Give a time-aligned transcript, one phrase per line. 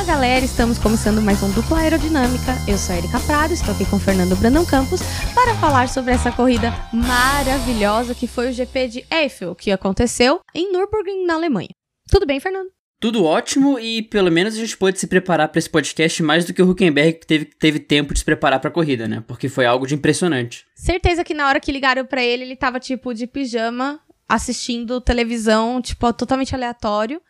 [0.00, 2.54] Fala galera, estamos começando mais um Dupla Aerodinâmica.
[2.66, 5.02] Eu sou a Erika Prado, estou aqui com o Fernando Brandão Campos
[5.34, 10.72] para falar sobre essa corrida maravilhosa que foi o GP de Eiffel, que aconteceu em
[10.72, 11.68] Nürburgring, na Alemanha.
[12.10, 12.70] Tudo bem, Fernando?
[12.98, 16.54] Tudo ótimo e pelo menos a gente pôde se preparar para esse podcast mais do
[16.54, 19.22] que o Huckenberg que teve, teve tempo de se preparar para a corrida, né?
[19.28, 20.64] Porque foi algo de impressionante.
[20.74, 25.82] Certeza que na hora que ligaram para ele, ele tava tipo de pijama, assistindo televisão,
[25.82, 27.20] tipo, totalmente aleatório.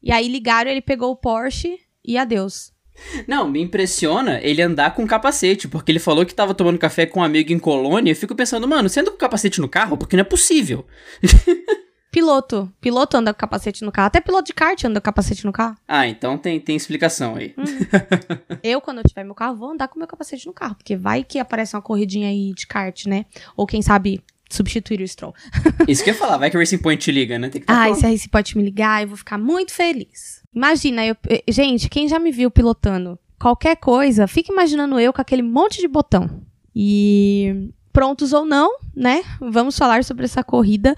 [0.00, 2.72] E aí ligaram, ele pegou o Porsche e adeus.
[3.26, 7.20] Não, me impressiona ele andar com capacete, porque ele falou que tava tomando café com
[7.20, 8.10] um amigo em Colônia.
[8.10, 9.96] E eu fico pensando, mano, você anda com capacete no carro?
[9.96, 10.86] Porque não é possível.
[12.10, 12.70] Piloto.
[12.80, 14.08] Piloto anda com capacete no carro.
[14.08, 15.76] Até piloto de kart anda com capacete no carro.
[15.86, 17.54] Ah, então tem, tem explicação aí.
[17.56, 17.62] Hum.
[18.64, 20.74] eu, quando eu tiver meu carro, vou andar com meu capacete no carro.
[20.74, 23.26] Porque vai que aparece uma corridinha aí de kart, né?
[23.56, 24.20] Ou quem sabe
[24.50, 25.32] substituir o Stroll.
[25.86, 27.48] Isso que eu ia falar, vai que o Racing Point te liga, né?
[27.48, 30.39] Tem que tá ah, se a Racing Point me ligar, eu vou ficar muito feliz.
[30.54, 31.16] Imagina, eu,
[31.48, 35.88] gente, quem já me viu pilotando qualquer coisa, fica imaginando eu com aquele monte de
[35.88, 36.42] botão.
[36.74, 39.22] E prontos ou não, né?
[39.40, 40.94] Vamos falar sobre essa corrida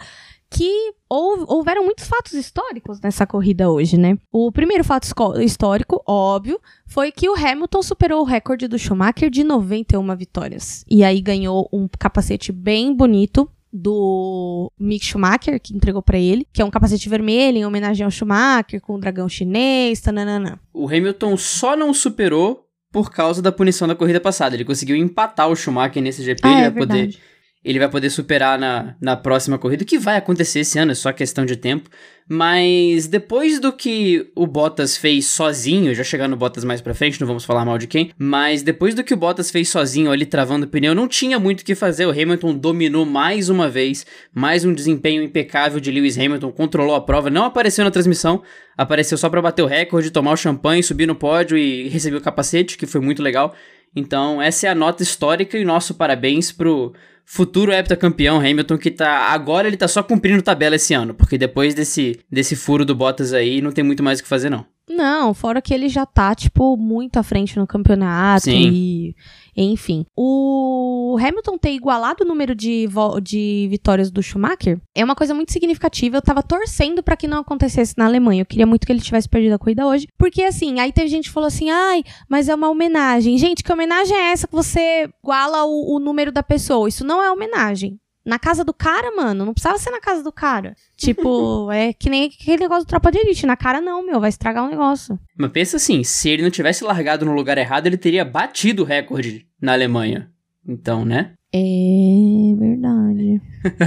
[0.51, 4.19] que houveram muitos fatos históricos nessa corrida hoje, né?
[4.31, 5.09] O primeiro fato
[5.41, 10.85] histórico, óbvio, foi que o Hamilton superou o recorde do Schumacher de 91 vitórias.
[10.91, 16.61] E aí ganhou um capacete bem bonito do Mick Schumacher, que entregou para ele, que
[16.61, 20.61] é um capacete vermelho em homenagem ao Schumacher, com o dragão chinês, tananana.
[20.75, 24.55] O Hamilton só não superou por causa da punição da corrida passada.
[24.55, 27.17] Ele conseguiu empatar o Schumacher nesse GP, ah, ele é vai poder
[27.65, 31.13] ele vai poder superar na, na próxima corrida, que vai acontecer esse ano, é só
[31.13, 31.89] questão de tempo.
[32.29, 37.21] Mas depois do que o Bottas fez sozinho, já chegar no Bottas mais pra frente,
[37.21, 40.25] não vamos falar mal de quem, mas depois do que o Bottas fez sozinho ali
[40.25, 42.07] travando o pneu, não tinha muito o que fazer.
[42.07, 47.01] O Hamilton dominou mais uma vez, mais um desempenho impecável de Lewis Hamilton, controlou a
[47.01, 48.43] prova, não apareceu na transmissão,
[48.77, 52.21] apareceu só para bater o recorde, tomar o champanhe, subir no pódio e receber o
[52.21, 53.55] capacete, que foi muito legal.
[53.95, 56.93] Então, essa é a nota histórica e nosso parabéns pro
[57.25, 61.75] futuro heptacampeão Hamilton que tá agora ele tá só cumprindo tabela esse ano, porque depois
[61.75, 64.67] desse desse furo do Bottas aí não tem muito mais o que fazer não.
[64.89, 68.71] Não, fora que ele já tá tipo muito à frente no campeonato Sim.
[68.73, 69.17] e
[69.57, 72.89] enfim, o Hamilton ter igualado o número de,
[73.23, 76.17] de vitórias do Schumacher é uma coisa muito significativa.
[76.17, 78.43] Eu tava torcendo para que não acontecesse na Alemanha.
[78.43, 80.09] Eu queria muito que ele tivesse perdido a corrida hoje.
[80.19, 83.37] Porque assim, aí teve gente que falou assim: ai, mas é uma homenagem.
[83.37, 86.89] Gente, que homenagem é essa que você iguala o, o número da pessoa?
[86.89, 89.45] Isso não é homenagem na casa do cara, mano.
[89.45, 90.75] Não precisava ser na casa do cara.
[90.97, 93.47] Tipo, é que nem aquele negócio do tropa de elite.
[93.47, 94.21] Na cara não, meu.
[94.21, 95.19] Vai estragar o negócio.
[95.37, 98.87] Mas pensa assim, se ele não tivesse largado no lugar errado, ele teria batido o
[98.87, 100.31] recorde na Alemanha.
[100.67, 101.33] Então, né?
[101.53, 103.41] É verdade.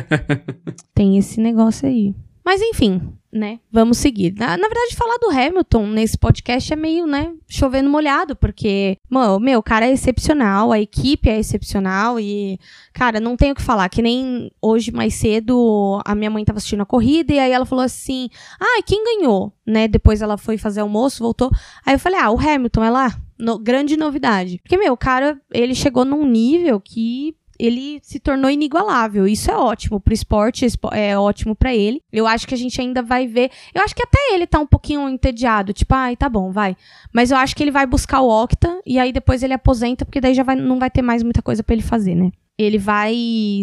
[0.93, 2.13] Tem esse negócio aí.
[2.45, 3.01] Mas enfim,
[3.33, 3.59] né?
[3.71, 4.33] Vamos seguir.
[4.37, 9.39] Na, na, verdade, falar do Hamilton nesse podcast é meio, né, chovendo molhado, porque, mano,
[9.39, 12.59] meu, o cara é excepcional, a equipe é excepcional e,
[12.93, 13.89] cara, não tenho o que falar.
[13.89, 17.65] Que nem hoje mais cedo a minha mãe tava assistindo a corrida e aí ela
[17.65, 18.29] falou assim:
[18.59, 19.51] ah, quem ganhou?
[19.65, 19.87] Né?
[19.87, 21.49] Depois ela foi fazer almoço, voltou.
[21.83, 23.17] Aí eu falei: ah, o Hamilton é lá.
[23.37, 24.59] No, grande novidade.
[24.63, 29.27] Porque, meu, o cara, ele chegou num nível que ele se tornou inigualável.
[29.27, 32.01] Isso é ótimo pro esporte, é ótimo para ele.
[32.11, 33.51] Eu acho que a gente ainda vai ver.
[33.73, 36.75] Eu acho que até ele tá um pouquinho entediado, tipo, ai, tá bom, vai.
[37.13, 40.21] Mas eu acho que ele vai buscar o Octa e aí depois ele aposenta, porque
[40.21, 42.31] daí já vai, não vai ter mais muita coisa para ele fazer, né?
[42.57, 43.15] Ele vai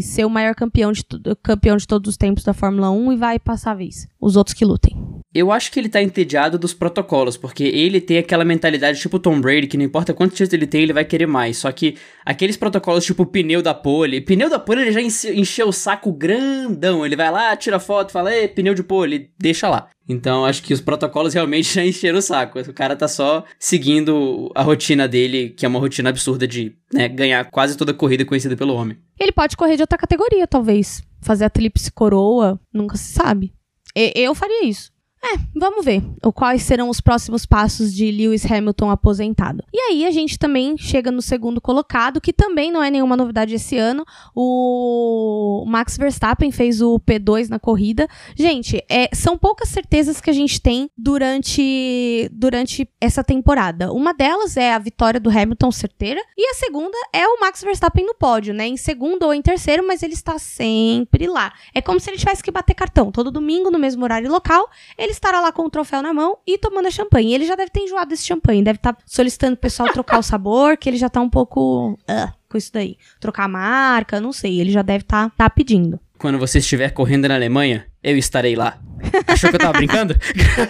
[0.02, 1.02] ser o maior campeão de,
[1.42, 4.06] campeão de todos os tempos da Fórmula 1 e vai passar a vez.
[4.22, 4.96] Os outros que lutem.
[5.34, 9.40] Eu acho que ele tá entediado dos protocolos, porque ele tem aquela mentalidade tipo Tom
[9.40, 11.56] Brady, que não importa quantos títulos ele tem, ele vai querer mais.
[11.56, 15.72] Só que aqueles protocolos tipo pneu da pole, pneu da pole ele já encheu o
[15.72, 17.04] saco grandão.
[17.04, 19.88] Ele vai lá, tira foto, fala, ei, pneu de pole, deixa lá.
[20.08, 22.60] Então acho que os protocolos realmente já encheram o saco.
[22.60, 27.08] O cara tá só seguindo a rotina dele, que é uma rotina absurda de né,
[27.08, 28.98] ganhar quase toda a corrida conhecida pelo homem.
[29.18, 31.02] Ele pode correr de outra categoria, talvez.
[31.22, 33.52] Fazer a tríplice coroa, nunca se sabe.
[33.94, 34.91] Eu faria isso.
[35.24, 36.02] É, vamos ver
[36.34, 39.62] quais serão os próximos passos de Lewis Hamilton aposentado.
[39.72, 43.54] E aí a gente também chega no segundo colocado, que também não é nenhuma novidade
[43.54, 44.04] esse ano.
[44.34, 48.08] O Max Verstappen fez o P2 na corrida.
[48.34, 53.92] Gente, é, são poucas certezas que a gente tem durante, durante essa temporada.
[53.92, 58.04] Uma delas é a vitória do Hamilton certeira, e a segunda é o Max Verstappen
[58.04, 58.66] no pódio, né?
[58.66, 61.52] Em segundo ou em terceiro, mas ele está sempre lá.
[61.72, 63.12] É como se ele tivesse que bater cartão.
[63.12, 66.38] Todo domingo, no mesmo horário local, ele ele estará lá com o troféu na mão
[66.46, 67.34] e tomando a champanhe.
[67.34, 70.22] Ele já deve ter enjoado desse champanhe, deve estar tá solicitando o pessoal trocar o
[70.22, 72.96] sabor, que ele já tá um pouco uh, com isso daí.
[73.20, 76.00] Trocar a marca, não sei, ele já deve estar tá, tá pedindo.
[76.18, 78.78] quando você estiver correndo na Alemanha, eu estarei lá.
[79.26, 80.14] Achou que eu tava brincando?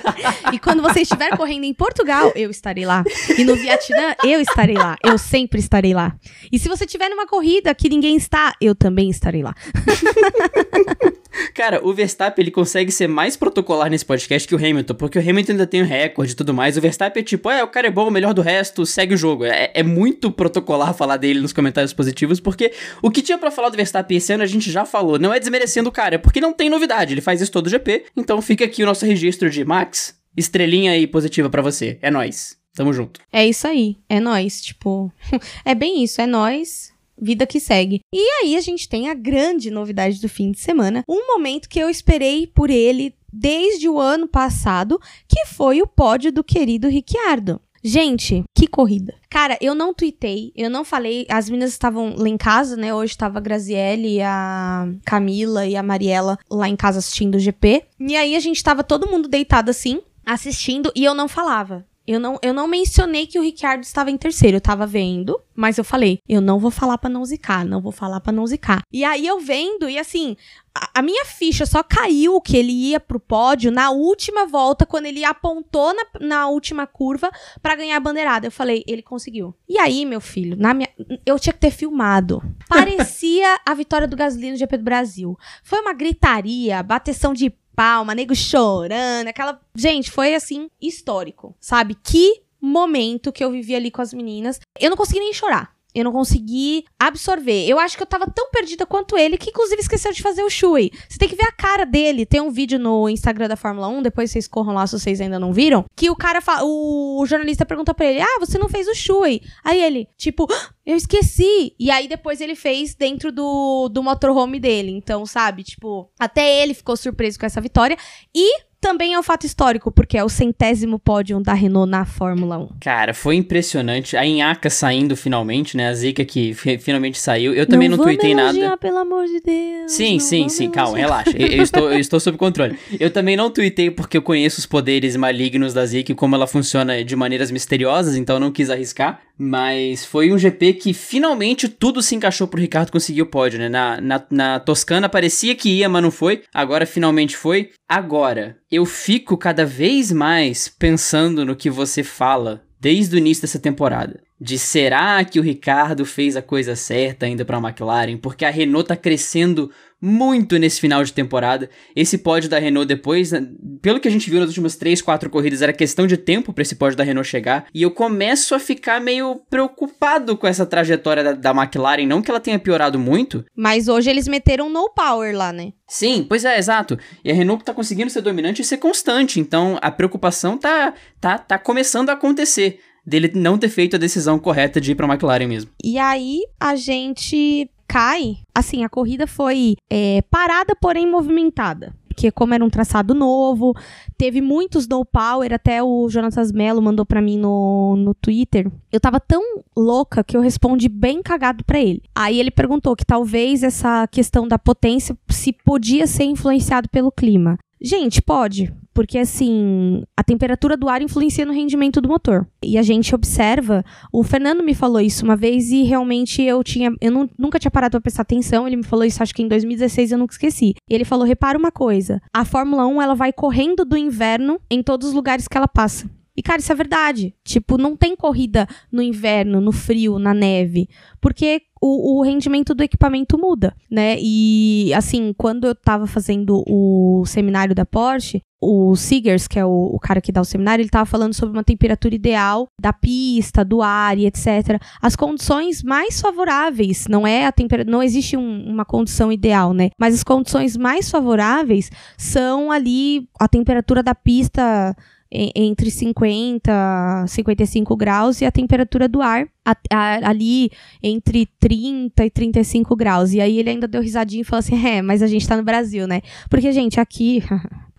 [0.52, 3.05] e quando você estiver correndo em Portugal, eu estarei lá.
[3.37, 4.96] E no Vietnã, eu estarei lá.
[5.05, 6.17] Eu sempre estarei lá.
[6.50, 9.55] E se você estiver numa corrida que ninguém está, eu também estarei lá.
[11.55, 15.23] Cara, o Verstappen ele consegue ser mais protocolar nesse podcast que o Hamilton, porque o
[15.23, 16.76] Hamilton ainda tem o recorde e tudo mais.
[16.76, 19.17] O Verstappen é tipo, é, o cara é bom, o melhor do resto, segue o
[19.17, 19.44] jogo.
[19.44, 23.70] É, é muito protocolar falar dele nos comentários positivos, porque o que tinha para falar
[23.70, 25.19] do Verstappen esse ano a gente já falou.
[25.19, 27.14] Não é desmerecendo o cara, é porque não tem novidade.
[27.14, 28.06] Ele faz isso todo GP.
[28.16, 31.98] Então fica aqui o nosso registro de Max, estrelinha aí positiva para você.
[32.02, 32.56] É nós.
[32.74, 33.20] Tamo junto.
[33.30, 33.96] É isso aí.
[34.08, 35.12] É nós, tipo,
[35.64, 36.92] é bem isso, é nós
[37.22, 38.00] vida que segue.
[38.12, 41.78] E aí a gente tem a grande novidade do fim de semana, um momento que
[41.78, 47.60] eu esperei por ele desde o ano passado, que foi o pódio do querido Ricciardo.
[47.82, 49.14] Gente, que corrida.
[49.29, 51.26] Cara, eu não tuitei, eu não falei.
[51.29, 52.94] As meninas estavam lá em casa, né?
[52.94, 57.84] Hoje tava a Graziele, a Camila e a Mariela lá em casa assistindo o GP.
[57.99, 61.84] E aí a gente tava todo mundo deitado assim, assistindo, e eu não falava.
[62.06, 64.56] Eu não, eu não mencionei que o Ricciardo estava em terceiro.
[64.56, 67.93] Eu tava vendo, mas eu falei, eu não vou falar para não zicar, não vou
[67.93, 68.82] falar para não zicar.
[68.93, 70.37] E aí eu vendo, e assim,
[70.74, 75.24] a, minha ficha só caiu que ele ia pro pódio na última volta, quando ele
[75.24, 77.30] apontou na, na última curva
[77.60, 78.46] para ganhar a bandeirada.
[78.46, 79.54] Eu falei, ele conseguiu.
[79.69, 80.88] E aí, meu filho, na minha,
[81.26, 82.42] eu tinha que ter filmado.
[82.69, 85.38] Parecia a vitória do Gasly no GP do Brasil.
[85.62, 89.60] Foi uma gritaria, bateção de palma, nego chorando, aquela.
[89.75, 91.96] Gente, foi assim, histórico, sabe?
[92.02, 94.60] Que momento que eu vivi ali com as meninas.
[94.78, 95.75] Eu não consegui nem chorar.
[95.94, 97.66] Eu não consegui absorver.
[97.68, 100.50] Eu acho que eu tava tão perdida quanto ele, que inclusive esqueceu de fazer o
[100.50, 100.90] Shui.
[101.08, 102.24] Você tem que ver a cara dele.
[102.26, 105.38] Tem um vídeo no Instagram da Fórmula 1, depois vocês corram lá se vocês ainda
[105.38, 108.88] não viram, que o cara fala, o jornalista pergunta para ele: "Ah, você não fez
[108.88, 109.42] o Shui?".
[109.64, 111.74] Aí ele, tipo, ah, eu esqueci.
[111.78, 114.92] E aí depois ele fez dentro do do motorhome dele.
[114.92, 117.96] Então, sabe, tipo, até ele ficou surpreso com essa vitória
[118.34, 122.58] e também é um fato histórico, porque é o centésimo pódio da Renault na Fórmula
[122.58, 122.69] 1.
[122.81, 124.17] Cara, foi impressionante.
[124.17, 125.88] A Inhaca saindo finalmente, né?
[125.88, 127.55] A Zika que finalmente saiu.
[127.55, 128.76] Eu também não, não tuitei nada.
[128.76, 129.93] pelo amor de Deus.
[129.93, 130.69] Sim, sim, sim.
[130.69, 131.31] Calma, relaxa.
[131.38, 132.76] eu, eu, estou, eu estou sob controle.
[132.99, 136.49] Eu também não tuitei porque eu conheço os poderes malignos da Zika e como ela
[136.49, 139.20] funciona de maneiras misteriosas, então não quis arriscar.
[139.38, 143.69] Mas foi um GP que finalmente tudo se encaixou pro Ricardo conseguir o pódio, né?
[143.69, 146.43] Na, na, na Toscana parecia que ia, mas não foi.
[146.52, 147.70] Agora finalmente foi.
[147.88, 153.58] Agora, eu fico cada vez mais pensando no que você fala desde o início dessa
[153.58, 154.22] temporada.
[154.44, 158.16] De será que o Ricardo fez a coisa certa ainda para a McLaren?
[158.16, 161.70] Porque a Renault tá crescendo muito nesse final de temporada.
[161.94, 163.46] Esse pódio da Renault depois, né,
[163.80, 166.62] pelo que a gente viu nas últimas 3, 4 corridas, era questão de tempo para
[166.62, 167.66] esse pódio da Renault chegar.
[167.72, 172.04] E eu começo a ficar meio preocupado com essa trajetória da, da McLaren.
[172.04, 173.44] Não que ela tenha piorado muito.
[173.54, 175.72] Mas hoje eles meteram no power lá, né?
[175.86, 176.98] Sim, pois é, exato.
[177.24, 179.38] E a Renault tá conseguindo ser dominante e ser constante.
[179.38, 184.38] Então a preocupação tá, tá, tá começando a acontecer dele não ter feito a decisão
[184.38, 185.70] correta de ir pra McLaren mesmo.
[185.82, 188.38] E aí a gente cai.
[188.54, 193.75] Assim, a corrida foi é, parada, porém movimentada porque como era um traçado novo,
[194.16, 198.70] teve muitos no power, até o Jonatas Mello mandou para mim no, no Twitter.
[198.93, 199.43] Eu tava tão
[199.76, 202.02] louca que eu respondi bem cagado para ele.
[202.14, 207.59] Aí ele perguntou que talvez essa questão da potência se podia ser influenciado pelo clima.
[207.80, 212.46] Gente, pode, porque assim, a temperatura do ar influencia no rendimento do motor.
[212.62, 216.92] E a gente observa, o Fernando me falou isso uma vez e realmente eu tinha,
[217.00, 219.49] eu não, nunca tinha parado para prestar atenção, ele me falou isso acho que em
[219.49, 220.75] 2016 eu nunca esqueci.
[220.88, 225.08] Ele falou: "Repara uma coisa, a Fórmula 1 ela vai correndo do inverno em todos
[225.08, 226.08] os lugares que ela passa.
[226.37, 227.34] E, cara, isso é verdade.
[227.44, 230.88] Tipo, não tem corrida no inverno, no frio, na neve.
[231.20, 234.16] Porque o, o, rendimento do equipamento muda, né?
[234.20, 239.90] E, assim, quando eu tava fazendo o seminário da Porsche, o Seegers, que é o,
[239.92, 243.64] o, cara que dá o seminário, ele tava falando sobre uma temperatura ideal da pista,
[243.64, 244.80] do ar e etc.
[245.02, 249.90] As condições mais favoráveis, não é a temperatura, não existe um, uma condição ideal, né?
[249.98, 254.94] Mas as condições mais favoráveis são ali a temperatura da pista
[255.32, 260.71] entre 50 e 55 graus e a temperatura do ar a, a, ali
[261.02, 263.33] entre 30 e 35 graus.
[263.33, 265.62] E aí ele ainda deu risadinha e falou assim: é, mas a gente tá no
[265.62, 266.23] Brasil, né?
[266.49, 267.42] Porque, gente, aqui.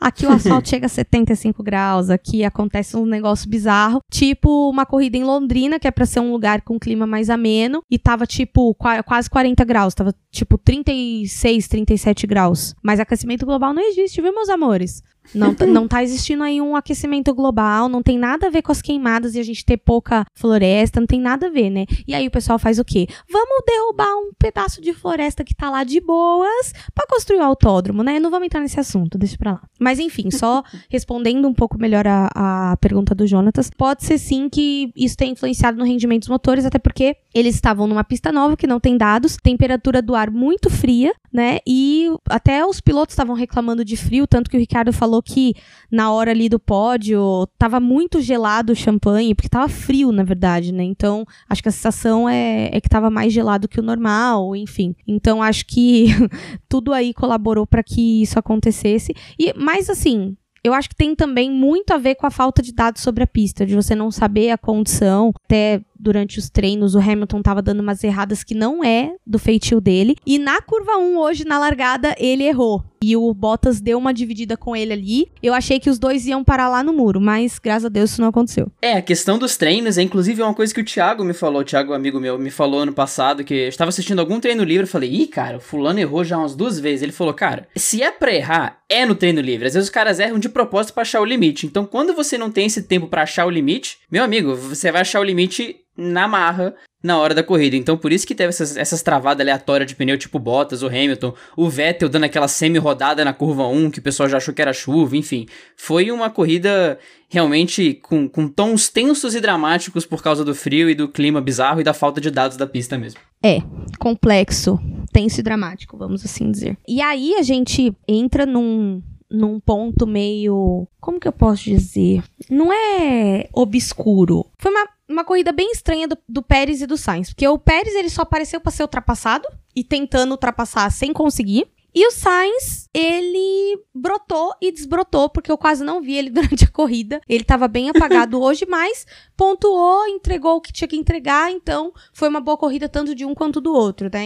[0.03, 5.15] Aqui o asfalto chega a 75 graus, aqui acontece um negócio bizarro, tipo uma corrida
[5.15, 8.75] em Londrina, que é para ser um lugar com clima mais ameno, e tava tipo
[8.75, 12.75] quase 40 graus, tava tipo 36, 37 graus.
[12.83, 15.01] Mas aquecimento global não existe, viu, meus amores?
[15.33, 18.81] Não, não tá existindo aí um aquecimento global, não tem nada a ver com as
[18.81, 21.85] queimadas e a gente ter pouca floresta, não tem nada a ver, né?
[22.07, 23.07] E aí o pessoal faz o quê?
[23.31, 28.03] Vamos derrubar um pedaço de floresta que tá lá de boas para construir o autódromo,
[28.03, 28.19] né?
[28.19, 29.61] Não vamos entrar nesse assunto, deixa pra lá.
[29.79, 32.29] Mas enfim, só respondendo um pouco melhor a,
[32.71, 36.65] a pergunta do Jonatas, pode ser sim que isso tenha influenciado no rendimento dos motores,
[36.65, 40.69] até porque eles estavam numa pista nova que não tem dados, temperatura do ar muito
[40.69, 41.57] fria, né?
[41.65, 45.55] E até os pilotos estavam reclamando de frio, tanto que o Ricardo falou que
[45.91, 50.71] na hora ali do pódio tava muito gelado o champanhe, porque tava frio, na verdade,
[50.71, 50.83] né?
[50.83, 54.95] Então, acho que a sensação é, é que tava mais gelado que o normal, enfim.
[55.07, 56.07] Então, acho que
[56.69, 59.15] tudo aí colaborou para que isso acontecesse.
[59.39, 62.71] E, mas assim, eu acho que tem também muito a ver com a falta de
[62.71, 66.99] dados sobre a pista, de você não saber a condição, até durante os treinos o
[66.99, 70.15] Hamilton estava dando umas erradas que não é do feitio dele.
[70.25, 72.83] E na curva 1 hoje na largada ele errou.
[73.01, 75.27] E o Bottas deu uma dividida com ele ali.
[75.41, 78.21] Eu achei que os dois iam parar lá no muro, mas graças a Deus isso
[78.21, 78.71] não aconteceu.
[78.81, 81.65] É, a questão dos treinos é inclusive uma coisa que o Thiago me falou, o
[81.65, 84.87] Thiago, amigo meu, me falou ano passado que eu estava assistindo algum treino livre, eu
[84.87, 87.01] falei: "Ih, cara, o fulano errou já umas duas vezes".
[87.01, 89.67] Ele falou: "Cara, se é para errar, é no treino livre.
[89.67, 91.65] Às vezes os caras erram de propósito para achar o limite.
[91.65, 95.01] Então, quando você não tem esse tempo para achar o limite, meu amigo, você vai
[95.01, 97.75] achar o limite na marra na hora da corrida.
[97.75, 101.33] Então, por isso que teve essas, essas travadas aleatórias de pneu tipo Bottas, o Hamilton,
[101.57, 104.71] o Vettel dando aquela semi-rodada na curva 1, que o pessoal já achou que era
[104.71, 105.45] chuva, enfim.
[105.75, 106.97] Foi uma corrida
[107.29, 111.81] realmente com, com tons tensos e dramáticos por causa do frio e do clima bizarro
[111.81, 113.19] e da falta de dados da pista mesmo.
[113.43, 113.59] É,
[113.99, 114.79] complexo,
[115.11, 116.77] tenso e dramático, vamos assim dizer.
[116.87, 120.87] E aí a gente entra num, num ponto meio.
[121.01, 122.23] Como que eu posso dizer?
[122.49, 124.45] Não é obscuro.
[124.59, 127.29] Foi uma, uma corrida bem estranha do, do Pérez e do Sainz.
[127.29, 131.67] Porque o Pérez ele só apareceu para ser ultrapassado e tentando ultrapassar sem conseguir.
[131.95, 136.71] E o Sainz, ele brotou e desbrotou, porque eu quase não vi ele durante a
[136.71, 137.21] corrida.
[137.29, 139.05] Ele estava bem apagado hoje, mas
[139.37, 143.35] pontuou, entregou o que tinha que entregar, então foi uma boa corrida tanto de um
[143.35, 144.25] quanto do outro, né?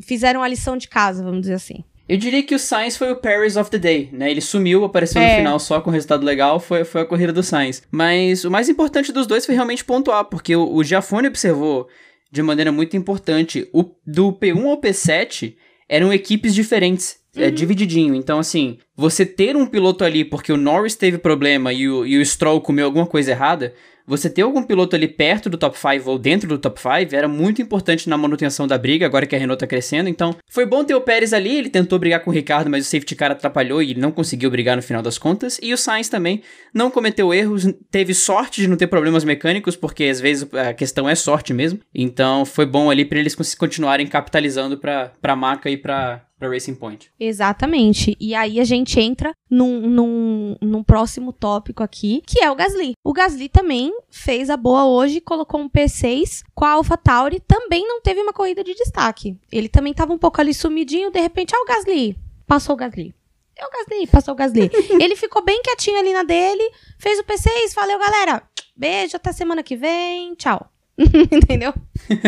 [0.00, 1.84] Fizeram a lição de casa, vamos dizer assim.
[2.08, 4.30] Eu diria que o Sainz foi o Paris of the Day, né?
[4.30, 5.30] Ele sumiu, apareceu é.
[5.30, 7.82] no final só com resultado legal, foi, foi a corrida do Sainz.
[7.90, 11.88] Mas o mais importante dos dois foi realmente pontuar, porque o, o Giafone observou
[12.30, 15.54] de maneira muito importante, o, do P1 ao P7
[15.88, 17.46] eram equipes diferentes, é, uhum.
[17.46, 18.14] é, divididinho.
[18.14, 22.18] Então, assim, você ter um piloto ali porque o Norris teve problema e o, e
[22.18, 23.72] o Stroll comeu alguma coisa errada,
[24.06, 27.26] você ter algum piloto ali perto do top 5 ou dentro do top 5 era
[27.26, 30.08] muito importante na manutenção da briga, agora que a Renault tá crescendo.
[30.08, 32.90] Então, foi bom ter o Pérez ali, ele tentou brigar com o Ricardo, mas o
[32.90, 35.58] safety car atrapalhou e ele não conseguiu brigar no final das contas.
[35.62, 36.42] E o Sainz também
[36.72, 41.08] não cometeu erros, teve sorte de não ter problemas mecânicos, porque às vezes a questão
[41.08, 41.80] é sorte mesmo.
[41.94, 46.74] Então, foi bom ali para eles continuarem capitalizando para pra marca e pra, para Racing
[46.74, 47.10] Point.
[47.18, 48.16] Exatamente.
[48.20, 52.94] E aí a gente entra num, num, num próximo tópico aqui, que é o Gasly.
[53.02, 58.00] O Gasly também fez a boa hoje, colocou um P6 com a AlphaTauri, também não
[58.00, 59.38] teve uma corrida de destaque.
[59.50, 62.16] Ele também estava um pouco ali sumidinho, de repente, ah, o Gasly.
[62.46, 63.14] Passou o Gasly.
[63.56, 64.70] É o Gasly, passou o Gasly.
[65.00, 68.42] ele ficou bem quietinho ali na dele, fez o P6, valeu, galera.
[68.76, 70.34] Beijo, até semana que vem.
[70.34, 70.68] Tchau.
[70.98, 71.72] Entendeu?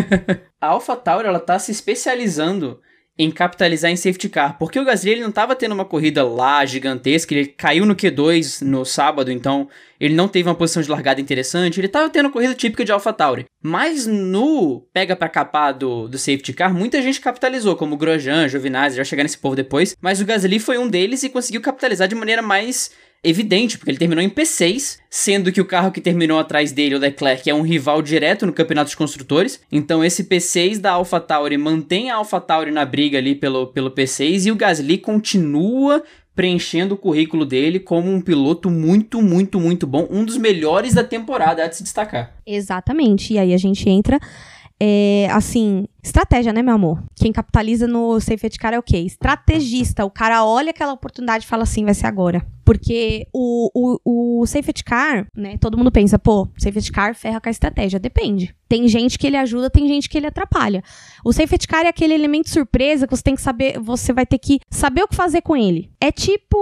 [0.60, 2.80] a AlphaTauri, ela tá se especializando
[3.18, 6.64] em capitalizar em safety car, porque o Gasly ele não estava tendo uma corrida lá
[6.66, 9.68] gigantesca, ele caiu no Q2 no sábado, então
[9.98, 12.92] ele não teve uma posição de largada interessante, ele estava tendo uma corrida típica de
[12.92, 13.46] AlphaTauri.
[13.62, 18.96] Mas no pega para capar do, do safety car, muita gente capitalizou, como Grosjean, Giovinazzi,
[18.96, 22.14] já chegar nesse povo depois, mas o Gasly foi um deles e conseguiu capitalizar de
[22.14, 22.90] maneira mais
[23.28, 26.98] evidente, porque ele terminou em P6, sendo que o carro que terminou atrás dele, o
[26.98, 29.60] Leclerc, é um rival direto no Campeonato dos Construtores.
[29.70, 34.52] Então esse P6 da AlphaTauri mantém a AlphaTauri na briga ali pelo, pelo P6 e
[34.52, 36.02] o Gasly continua
[36.36, 41.02] preenchendo o currículo dele como um piloto muito, muito, muito bom, um dos melhores da
[41.02, 42.34] temporada, a de se destacar.
[42.46, 43.32] Exatamente.
[43.32, 44.20] E aí a gente entra
[44.80, 47.02] é, assim, estratégia, né, meu amor?
[47.14, 48.98] Quem capitaliza no safety car é o quê?
[48.98, 50.04] Estrategista.
[50.04, 52.46] O cara olha aquela oportunidade e fala assim, vai ser agora.
[52.64, 53.70] Porque o,
[54.04, 57.98] o, o safety car, né, todo mundo pensa, pô, safety car ferra com a estratégia.
[57.98, 58.54] Depende.
[58.68, 60.82] Tem gente que ele ajuda, tem gente que ele atrapalha.
[61.24, 64.38] O safety car é aquele elemento surpresa que você tem que saber, você vai ter
[64.38, 65.90] que saber o que fazer com ele.
[66.00, 66.56] É tipo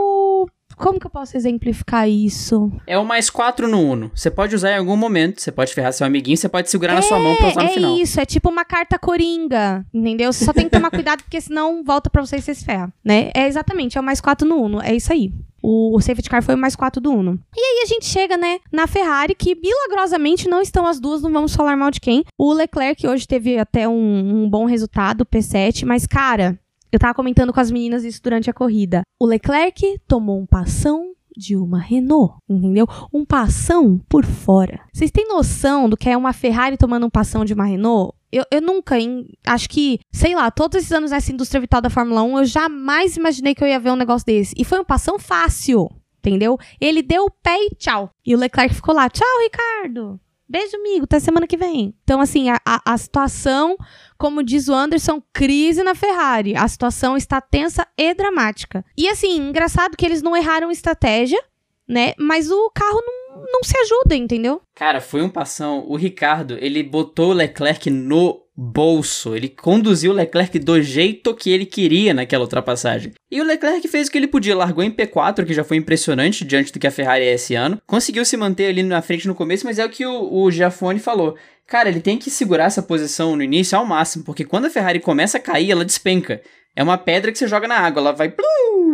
[0.77, 2.73] como que eu posso exemplificar isso?
[2.87, 4.11] É o mais 4 no Uno.
[4.15, 6.97] Você pode usar em algum momento, você pode ferrar seu amiguinho, você pode segurar é,
[6.97, 7.97] na sua mão pra usar no é final.
[7.97, 10.33] É isso, é tipo uma carta coringa, entendeu?
[10.33, 12.93] Você só tem que tomar cuidado porque senão volta pra você e você se ferra,
[13.05, 13.31] né?
[13.35, 15.33] É exatamente, é o mais 4 no Uno, é isso aí.
[15.67, 17.41] O, o safety car foi o mais 4 do Uno.
[17.57, 21.33] E aí a gente chega, né, na Ferrari, que milagrosamente não estão as duas, não
[21.33, 22.23] vamos falar mal de quem.
[22.39, 26.59] O Leclerc hoje teve até um, um bom resultado, P7, mas cara,
[26.95, 29.03] eu tava comentando com as meninas isso durante a corrida.
[29.21, 32.87] O Leclerc tomou um passão de uma Renault, entendeu?
[33.13, 34.81] Um passão por fora.
[34.93, 38.15] Vocês têm noção do que é uma Ferrari tomando um passão de uma Renault?
[38.31, 41.91] Eu, eu nunca, em, acho que, sei lá, todos esses anos nessa indústria vital da
[41.91, 44.55] Fórmula 1, eu jamais imaginei que eu ia ver um negócio desse.
[44.57, 46.59] E foi um passão fácil, entendeu?
[46.81, 48.11] Ele deu o pé e tchau.
[48.25, 50.21] E o Leclerc ficou lá, tchau, Ricardo.
[50.49, 51.95] Beijo, amigo, até semana que vem.
[52.05, 53.77] Então, assim, a, a, situação,
[54.19, 56.55] como diz o Anderson, crise na Ferrari.
[56.55, 58.85] A situação está tensa e dramática.
[58.97, 61.43] E, assim, engraçado que eles não erraram estratégia,
[61.89, 62.13] né?
[62.19, 64.61] Mas o carro não, não se ajuda, entendeu?
[64.75, 65.85] Cara, foi um passão.
[65.89, 69.35] O Ricardo, ele botou o Leclerc no bolso.
[69.35, 73.13] Ele conduziu o Leclerc do jeito que ele queria naquela ultrapassagem.
[73.31, 76.45] E o Leclerc fez o que ele podia, largou em P4, que já foi impressionante
[76.45, 77.81] diante do que a Ferrari é esse ano.
[77.87, 81.01] Conseguiu se manter ali na frente no começo, mas é o que o, o Giafone
[81.01, 81.37] falou.
[81.67, 85.01] Cara, ele tem que segurar essa posição no início ao máximo, porque quando a Ferrari
[85.01, 86.43] começa a cair, ela despenca.
[86.77, 88.33] É uma pedra que você joga na água, ela vai.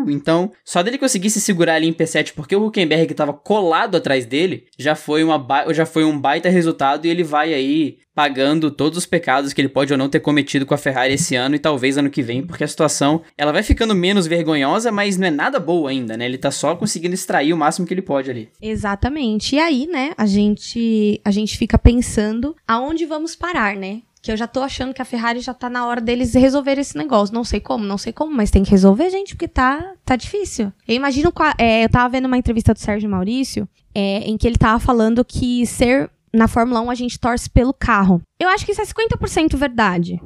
[0.09, 4.27] Então, só dele conseguir se segurar ali em P7, porque o Huckenberg estava colado atrás
[4.27, 8.99] dele, já foi, uma já foi um baita resultado e ele vai aí pagando todos
[8.99, 11.59] os pecados que ele pode ou não ter cometido com a Ferrari esse ano e
[11.59, 15.31] talvez ano que vem, porque a situação ela vai ficando menos vergonhosa, mas não é
[15.31, 16.27] nada boa ainda, né?
[16.27, 18.51] Ele tá só conseguindo extrair o máximo que ele pode ali.
[18.61, 19.57] Exatamente.
[19.57, 24.03] E aí, né, a gente a gente fica pensando aonde vamos parar, né?
[24.23, 26.97] Que eu já tô achando que a Ferrari já tá na hora deles resolver esse
[26.97, 27.35] negócio.
[27.35, 30.73] Não sei como, não sei como, mas tem que resolver, gente, porque tá, tá difícil.
[30.87, 34.59] Eu imagino, é, eu tava vendo uma entrevista do Sérgio Maurício, é, em que ele
[34.59, 38.21] tava falando que ser na Fórmula 1 a gente torce pelo carro.
[38.39, 40.21] Eu acho que isso é 50% verdade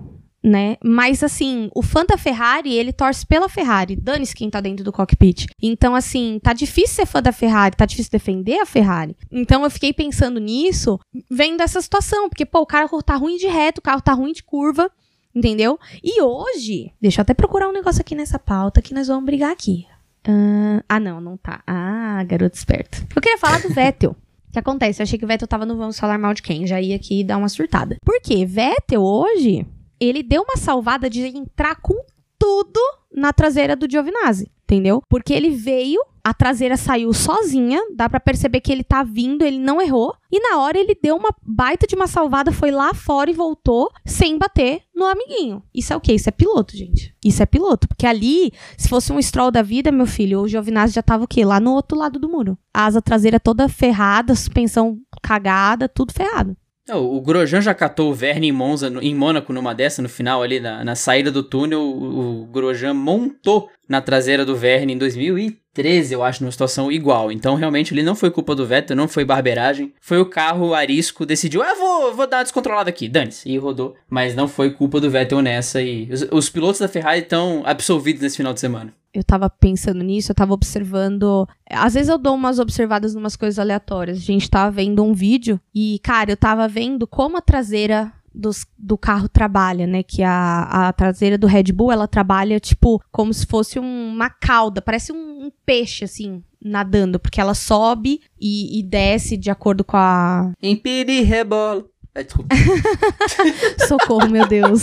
[0.45, 0.77] né?
[0.85, 3.97] Mas assim, o fã da Ferrari, ele torce pela Ferrari.
[3.97, 5.47] Dane-se quem tá dentro do cockpit.
[5.61, 9.17] Então, assim, tá difícil ser fã da Ferrari, tá difícil defender a Ferrari.
[9.33, 12.29] Então eu fiquei pensando nisso, vendo essa situação.
[12.29, 14.91] Porque, pô, o carro tá ruim de reto, o carro tá ruim de curva.
[15.35, 15.81] Entendeu?
[16.03, 19.51] E hoje, deixa eu até procurar um negócio aqui nessa pauta que nós vamos brigar
[19.51, 19.87] aqui.
[20.29, 21.61] Uh, ah, não, não tá.
[21.67, 23.05] Ah, garoto esperto.
[23.17, 24.13] Eu queria falar do Vettel.
[24.13, 25.03] O que acontece?
[25.03, 26.67] Eu achei que o Vettel tava no Vamos Falar Mal de Quem.
[26.67, 27.97] Já ia aqui dar uma surtada.
[28.05, 28.47] Por quê?
[28.47, 29.67] Vettel hoje
[30.05, 31.95] ele deu uma salvada de entrar com
[32.39, 32.81] tudo
[33.15, 35.03] na traseira do Giovinazzi, entendeu?
[35.09, 39.59] Porque ele veio, a traseira saiu sozinha, dá para perceber que ele tá vindo, ele
[39.59, 43.31] não errou, e na hora ele deu uma baita de uma salvada, foi lá fora
[43.31, 45.63] e voltou sem bater no amiguinho.
[45.73, 46.15] Isso é o quê?
[46.15, 47.15] Isso é piloto, gente.
[47.25, 50.95] Isso é piloto, porque ali, se fosse um stroll da vida, meu filho, o Giovinazzi
[50.95, 51.45] já tava o quê?
[51.45, 52.59] Lá no outro lado do muro.
[52.73, 56.57] A asa traseira toda ferrada, suspensão cagada, tudo ferrado.
[56.93, 60.61] O Grosjean já catou o Verne em Monza, em Mônaco, numa dessa, no final ali,
[60.61, 66.15] na, na saída do túnel, o, o Grosjean montou na traseira do Verne em 2013,
[66.15, 67.31] eu acho, numa situação igual.
[67.31, 69.93] Então, realmente, ele não foi culpa do Vettel, não foi barberagem.
[70.01, 73.95] Foi o carro arisco, decidiu, ah, vou, vou dar uma descontrolada aqui, dane-se, e rodou.
[74.09, 78.23] Mas não foi culpa do Vettel nessa, e os, os pilotos da Ferrari estão absolvidos
[78.23, 81.49] nesse final de semana eu tava pensando nisso, eu tava observando.
[81.71, 84.19] Às vezes eu dou umas observadas em umas coisas aleatórias.
[84.19, 88.67] A gente tava vendo um vídeo e, cara, eu tava vendo como a traseira dos,
[88.79, 90.03] do carro trabalha, né?
[90.03, 94.29] Que a, a traseira do Red Bull, ela trabalha, tipo, como se fosse um, uma
[94.29, 94.83] cauda.
[94.83, 97.21] Parece um, um peixe, assim, nadando.
[97.21, 100.53] Porque ela sobe e, e desce de acordo com a...
[100.63, 101.85] Empire rebola.
[102.15, 102.55] É, desculpa.
[103.89, 104.83] Socorro, meu Deus.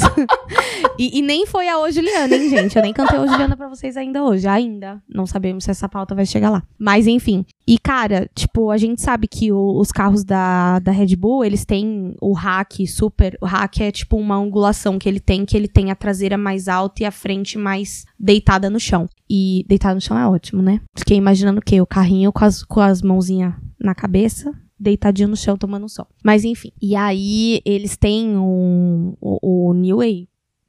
[1.00, 2.76] E, e, nem foi a Ô Juliana, hein, gente?
[2.76, 4.48] Eu nem cantei a Juliana pra vocês ainda hoje.
[4.48, 5.02] Ainda.
[5.08, 6.62] Não sabemos se essa pauta vai chegar lá.
[6.78, 7.46] Mas, enfim.
[7.66, 11.64] E, cara, tipo, a gente sabe que o, os carros da, da Red Bull, eles
[11.64, 13.38] têm o hack super.
[13.42, 16.68] O hack é, tipo, uma angulação que ele tem, que ele tem a traseira mais
[16.68, 19.08] alta e a frente mais deitada no chão.
[19.30, 20.82] E deitada no chão é ótimo, né?
[20.98, 21.80] Fiquei imaginando o quê?
[21.80, 26.08] O carrinho com as, com as mãozinhas na cabeça deitadinho no chão tomando sol.
[26.24, 26.72] Mas enfim.
[26.82, 30.28] E aí eles têm um, o, o New Way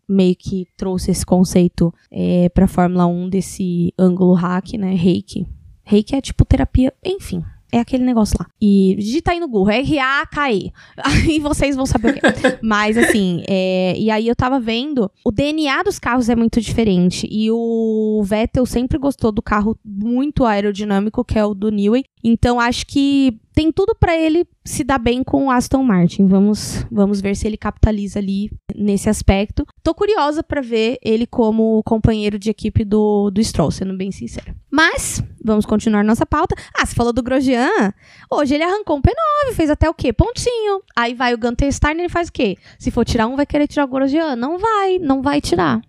[0.09, 4.95] meio que trouxe esse conceito é, pra Fórmula 1 desse ângulo hack, né?
[4.95, 5.47] Reiki.
[5.83, 7.43] Reiki é tipo terapia, enfim.
[7.73, 8.47] É aquele negócio lá.
[8.61, 10.73] E digita aí no Google, R-A-K-E.
[11.03, 12.59] Aí vocês vão saber o que é.
[12.63, 17.27] Mas assim, é, e aí eu tava vendo, o DNA dos carros é muito diferente.
[17.31, 22.05] E o Vettel sempre gostou do carro muito aerodinâmico, que é o do Newey.
[22.23, 26.27] Então acho que tem tudo para ele se dar bem com o Aston Martin.
[26.27, 29.67] Vamos, vamos ver se ele capitaliza ali nesse aspecto.
[29.83, 34.55] Tô curiosa para ver ele como companheiro de equipe do, do Stroll, sendo bem sincera.
[34.71, 36.55] Mas, vamos continuar nossa pauta.
[36.75, 37.93] Ah, você falou do Grosjean.
[38.31, 40.13] Hoje ele arrancou um P9, fez até o quê?
[40.13, 40.83] Pontinho.
[40.97, 42.57] Aí vai o Gunter Steiner e faz o quê?
[42.79, 44.37] Se for tirar um, vai querer tirar o Grosjean?
[44.37, 45.81] Não vai, não vai tirar.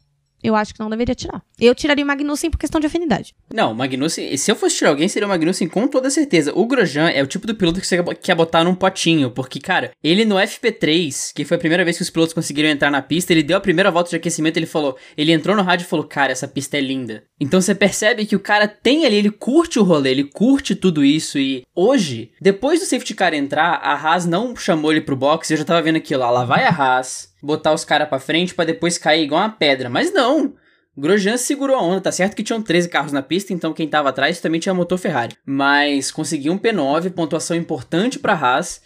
[0.43, 1.41] Eu acho que não deveria tirar.
[1.60, 3.36] Eu tiraria o Magnussen por questão de afinidade.
[3.54, 6.52] Não, o Magnussen, se eu fosse tirar alguém, seria o Magnussen com toda certeza.
[6.56, 9.92] O Grosjean é o tipo do piloto que você quer botar num potinho, porque, cara,
[10.04, 13.32] ele no FP3, que foi a primeira vez que os pilotos conseguiram entrar na pista,
[13.32, 16.06] ele deu a primeira volta de aquecimento, ele falou, ele entrou no rádio e falou,
[16.06, 17.24] cara, essa pista é linda.
[17.39, 21.04] Então você percebe que o cara tem ali, ele curte o rolê, ele curte tudo
[21.04, 25.52] isso e hoje, depois do safety car entrar, a Haas não chamou ele pro box,
[25.52, 28.56] eu já tava vendo aquilo lá, lá vai a Haas, botar os caras pra frente
[28.56, 29.89] para depois cair igual uma pedra.
[29.89, 30.54] Mas não!
[30.95, 34.10] Grosjean segurou a onda, tá certo que tinham 13 carros na pista, então quem tava
[34.10, 35.36] atrás também tinha motor Ferrari.
[35.45, 38.82] Mas conseguiu um P9, pontuação importante pra Haas.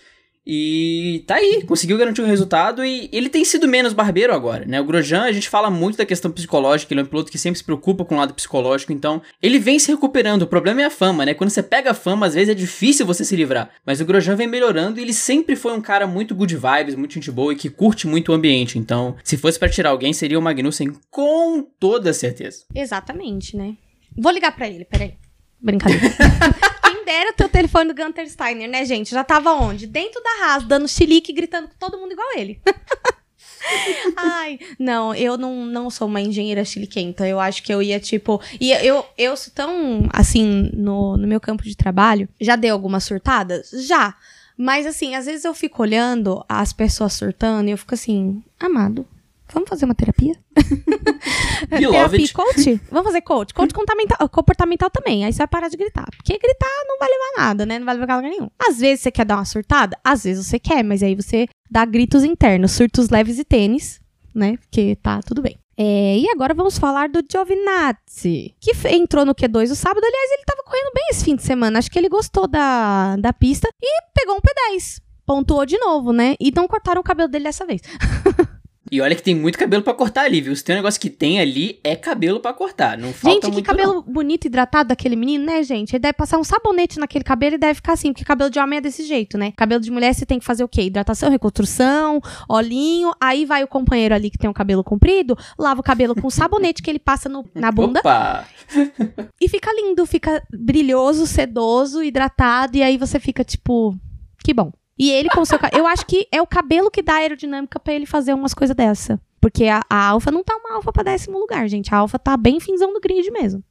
[0.50, 4.64] E tá aí, conseguiu garantir o um resultado e ele tem sido menos barbeiro agora,
[4.66, 4.80] né?
[4.80, 7.58] O Grosjean, a gente fala muito da questão psicológica, ele é um piloto que sempre
[7.58, 10.44] se preocupa com o lado psicológico, então ele vem se recuperando.
[10.44, 11.34] O problema é a fama, né?
[11.34, 13.72] Quando você pega a fama, às vezes é difícil você se livrar.
[13.86, 17.16] Mas o Grosjean vem melhorando e ele sempre foi um cara muito good vibes, muito
[17.16, 18.80] gente boa e que curte muito o ambiente.
[18.80, 22.64] Então, se fosse para tirar alguém, seria o Magnussen com toda certeza.
[22.74, 23.76] Exatamente, né?
[24.18, 25.16] Vou ligar para ele, peraí.
[25.62, 26.06] Brincadeira.
[27.08, 29.12] Dera o telefone do Gunter Steiner, né, gente?
[29.12, 29.88] Já tava onde?
[29.88, 32.60] Dentro da Haas, dando chilique, gritando com todo mundo igual ele.
[34.18, 37.26] Ai, não, eu não, não sou uma engenheira chiliquenta.
[37.26, 38.42] Eu acho que eu ia, tipo.
[38.60, 42.28] E eu, eu sou tão, assim, no, no meu campo de trabalho.
[42.42, 43.70] Já dei algumas surtadas?
[43.88, 44.14] Já.
[44.58, 49.08] Mas, assim, às vezes eu fico olhando as pessoas surtando e eu fico assim, amado,
[49.54, 50.36] Vamos fazer uma terapia?
[51.70, 52.82] terapia coach?
[52.92, 53.54] Vamos fazer coach?
[53.54, 55.26] Coach comportamental, também.
[55.26, 56.08] Aí você vai parar de gritar.
[56.18, 57.80] Porque gritar não vai levar nada, né?
[57.80, 58.50] Não vai levar lugar nenhum.
[58.60, 61.86] Às vezes você quer dar uma surtada, às vezes você quer, mas aí você dá
[61.86, 64.02] gritos internos, surtos leves e tênis,
[64.34, 64.58] né?
[64.58, 65.58] Porque tá tudo bem.
[65.80, 70.04] É, e agora vamos falar do Giovinazzi, que entrou no Q2 o sábado.
[70.04, 71.78] Aliás, ele tava correndo bem esse fim de semana.
[71.78, 75.00] Acho que ele gostou da, da pista e pegou um P10.
[75.24, 76.36] Pontuou de novo, né?
[76.40, 77.82] E não cortaram o cabelo dele dessa vez.
[78.92, 80.56] E olha que tem muito cabelo para cortar ali, viu?
[80.56, 82.98] Se tem um negócio que tem ali, é cabelo para cortar.
[82.98, 84.02] Não falta Gente, que cabelo não.
[84.02, 85.94] bonito, hidratado daquele menino, né, gente?
[85.94, 88.78] Ele deve passar um sabonete naquele cabelo e deve ficar assim, porque cabelo de homem
[88.78, 89.52] é desse jeito, né?
[89.56, 90.84] Cabelo de mulher você tem que fazer o quê?
[90.84, 93.12] Hidratação, reconstrução, olhinho.
[93.20, 96.82] Aí vai o companheiro ali que tem um cabelo comprido, lava o cabelo com sabonete
[96.82, 98.00] que ele passa no, na bunda.
[98.00, 98.46] Opa!
[99.40, 102.78] e fica lindo, fica brilhoso, sedoso, hidratado.
[102.78, 103.96] E aí você fica tipo,
[104.44, 104.72] que bom.
[104.98, 107.94] E ele com o seu Eu acho que é o cabelo que dá aerodinâmica para
[107.94, 109.20] ele fazer umas coisas dessa.
[109.40, 111.94] Porque a, a Alfa não tá uma Alfa pra décimo lugar, gente.
[111.94, 113.64] A Alfa tá bem finzão do grid mesmo.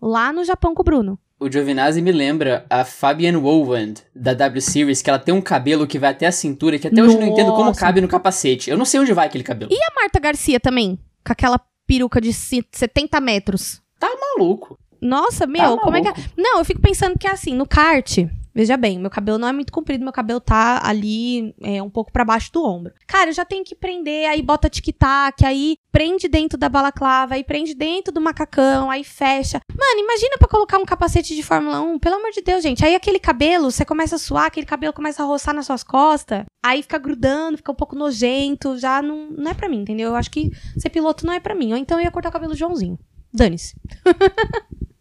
[0.00, 1.18] Lá no Japão com o Bruno.
[1.40, 5.86] O Giovinazzi me lembra a Fabian Woland, da W Series, que ela tem um cabelo
[5.86, 8.70] que vai até a cintura, que até hoje eu não entendo como cabe no capacete.
[8.70, 9.72] Eu não sei onde vai aquele cabelo.
[9.72, 10.98] E a Marta Garcia também?
[11.26, 13.82] Com aquela peruca de 70 metros.
[13.98, 14.78] Tá maluco.
[15.00, 16.14] Nossa, meu, tá como é que é?
[16.36, 18.18] Não, eu fico pensando que é assim, no kart,
[18.54, 22.12] Veja bem, meu cabelo não é muito comprido, meu cabelo tá ali é, um pouco
[22.12, 22.92] para baixo do ombro.
[23.04, 27.42] Cara, eu já tenho que prender, aí bota tic-tac, aí prende dentro da balaclava, aí
[27.42, 29.60] prende dentro do macacão, aí fecha.
[29.68, 32.84] Mano, imagina para colocar um capacete de Fórmula 1, pelo amor de Deus, gente.
[32.84, 36.44] Aí aquele cabelo, você começa a suar, aquele cabelo começa a roçar nas suas costas,
[36.64, 40.10] aí fica grudando, fica um pouco nojento, já não, não é para mim, entendeu?
[40.10, 41.72] Eu acho que ser piloto não é para mim.
[41.72, 42.98] Ou então eu ia cortar o cabelo de Joãozinho.
[43.32, 43.74] Dane-se.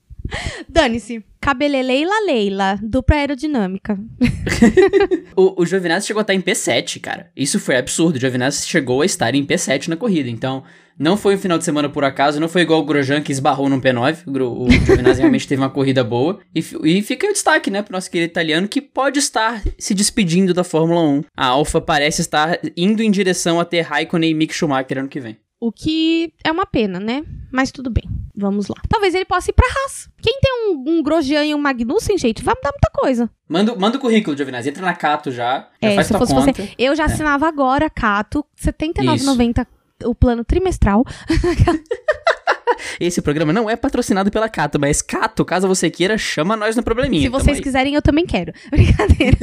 [0.67, 1.23] Dane-se.
[1.39, 3.99] Cabeleleila Leila, dupla aerodinâmica.
[5.35, 7.29] o, o Giovinazzi chegou a estar em P7, cara.
[7.35, 8.15] Isso foi absurdo.
[8.15, 10.29] O Giovinazzi chegou a estar em P7 na corrida.
[10.29, 10.63] Então,
[10.97, 13.67] não foi um final de semana por acaso, não foi igual o Grosjean que esbarrou
[13.67, 14.23] num P9.
[14.25, 16.39] O, o Giovinazzi realmente teve uma corrida boa.
[16.55, 20.53] E, e fica o destaque, né, pro nosso querido italiano que pode estar se despedindo
[20.53, 21.23] da Fórmula 1.
[21.35, 25.19] A Alfa parece estar indo em direção a ter Raikkonen e Mick Schumacher ano que
[25.19, 25.37] vem.
[25.63, 27.23] O que é uma pena, né?
[27.49, 28.03] Mas tudo bem.
[28.35, 28.75] Vamos lá.
[28.89, 30.09] Talvez ele possa ir pra Haas.
[30.21, 33.29] Quem tem um, um Grosjean e um Magnussen, gente, vai mudar muita coisa.
[33.47, 34.67] Manda, manda o currículo, Giovinazzi.
[34.67, 35.69] Entra na Cato já.
[35.81, 36.51] já é, se fosse conta.
[36.51, 36.73] você.
[36.77, 37.05] Eu já é.
[37.05, 39.65] assinava agora Cato, R$ 79,90
[40.03, 41.05] o plano trimestral.
[42.99, 46.83] Esse programa não é patrocinado pela Cato, mas Cato, caso você queira, chama nós no
[46.83, 47.23] probleminha.
[47.23, 48.53] Se vocês quiserem, eu também quero.
[48.69, 49.37] Brincadeira.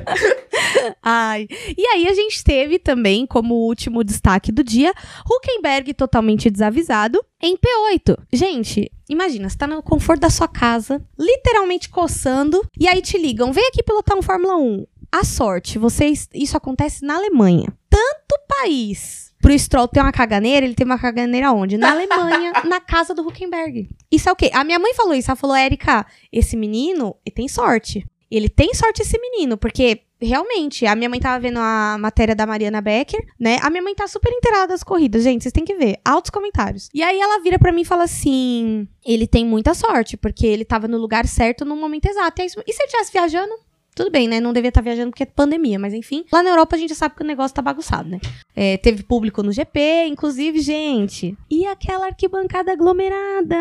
[1.02, 1.46] Ai.
[1.76, 4.92] E aí a gente teve também, como último destaque do dia,
[5.28, 8.16] Huckenberg totalmente desavisado em P8.
[8.32, 13.52] Gente, imagina, você tá no conforto da sua casa, literalmente coçando, e aí te ligam,
[13.52, 14.86] vem aqui pilotar um Fórmula 1.
[15.12, 17.66] A sorte, vocês, isso acontece na Alemanha.
[17.88, 21.78] Tanto país pro Stroll ter uma caganeira, ele teve uma caganeira onde?
[21.78, 23.88] Na Alemanha, na casa do Huckenberg.
[24.10, 24.50] Isso é o quê?
[24.52, 25.30] A minha mãe falou isso.
[25.30, 28.04] Ela falou, Érica, esse menino ele tem sorte.
[28.28, 32.44] Ele tem sorte, esse menino, porque realmente, a minha mãe tava vendo a matéria da
[32.44, 33.58] Mariana Becker, né?
[33.62, 36.00] A minha mãe tá super inteirada das corridas, gente, vocês têm que ver.
[36.04, 36.88] Altos comentários.
[36.92, 40.64] E aí ela vira para mim e fala assim: ele tem muita sorte, porque ele
[40.64, 42.40] tava no lugar certo no momento exato.
[42.40, 43.54] E, aí, e se ele estivesse viajando?
[43.96, 44.40] Tudo bem, né?
[44.40, 46.22] Não devia estar viajando porque é pandemia, mas enfim.
[46.30, 48.20] Lá na Europa a gente sabe que o negócio tá bagunçado, né?
[48.54, 51.34] É, teve público no GP, inclusive, gente.
[51.50, 53.56] E aquela arquibancada aglomerada.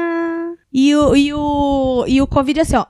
[0.74, 2.86] E o, e o, e o Covid assim, ó.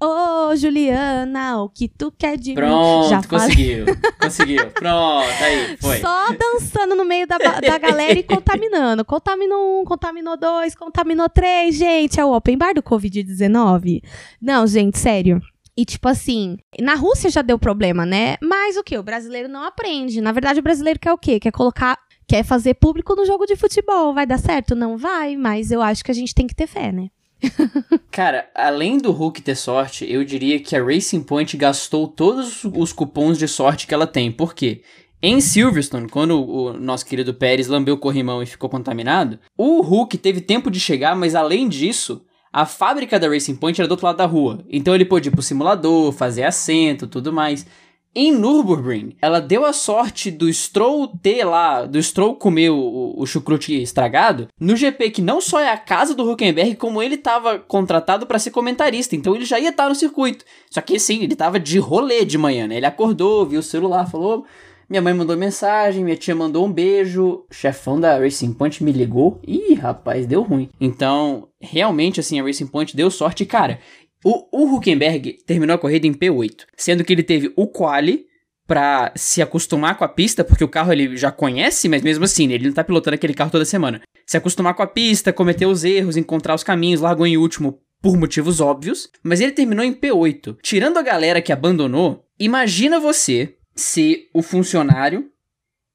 [0.00, 3.10] Ô, oh, Juliana, o que tu quer de Pronto, mim?
[3.10, 3.86] Já conseguiu.
[4.20, 4.66] conseguiu.
[4.70, 5.98] Pronto, aí, foi.
[5.98, 9.04] Só dançando no meio da, da galera e contaminando.
[9.04, 11.74] Contaminou um, contaminou dois, contaminou três.
[11.74, 14.02] Gente, é o open bar do Covid-19.
[14.40, 15.40] Não, gente, sério.
[15.76, 18.36] E tipo assim, na Rússia já deu problema, né?
[18.40, 18.96] Mas o que?
[18.96, 20.20] O brasileiro não aprende.
[20.20, 21.40] Na verdade, o brasileiro quer o quê?
[21.40, 21.98] Quer colocar.
[22.26, 24.14] Quer fazer público no jogo de futebol.
[24.14, 24.74] Vai dar certo?
[24.74, 27.08] Não vai, mas eu acho que a gente tem que ter fé, né?
[28.10, 32.92] Cara, além do Hulk ter sorte, eu diria que a Racing Point gastou todos os
[32.92, 34.30] cupons de sorte que ela tem.
[34.30, 34.82] Por quê?
[35.22, 40.18] Em Silverstone, quando o nosso querido Pérez lambeu o corrimão e ficou contaminado, o Hulk
[40.18, 42.22] teve tempo de chegar, mas além disso,
[42.54, 44.64] a fábrica da Racing Point era do outro lado da rua.
[44.70, 47.66] Então ele pôde ir pro simulador, fazer assento, tudo mais.
[48.14, 53.26] Em Nürburgring, ela deu a sorte do Stroll ter lá, do Stroll comer o, o
[53.26, 57.58] chucrute estragado, no GP que não só é a casa do Huckenberg, como ele estava
[57.58, 60.44] contratado para ser comentarista, então ele já ia estar no circuito.
[60.70, 62.76] Só que sim, ele estava de rolê de manhã, né?
[62.76, 64.46] Ele acordou, viu o celular, falou:
[64.88, 69.40] minha mãe mandou mensagem, minha tia mandou um beijo, chefão da Racing Point me ligou.
[69.46, 70.68] Ih, rapaz, deu ruim.
[70.80, 73.46] Então, realmente, assim, a Racing Point deu sorte.
[73.46, 73.78] Cara,
[74.24, 78.26] o, o Huckenberg terminou a corrida em P8, sendo que ele teve o quali
[78.66, 82.50] para se acostumar com a pista, porque o carro ele já conhece, mas mesmo assim,
[82.50, 84.00] ele não tá pilotando aquele carro toda semana.
[84.26, 88.16] Se acostumar com a pista, cometer os erros, encontrar os caminhos, largou em último por
[88.16, 90.56] motivos óbvios, mas ele terminou em P8.
[90.62, 95.30] Tirando a galera que abandonou, imagina você ser o funcionário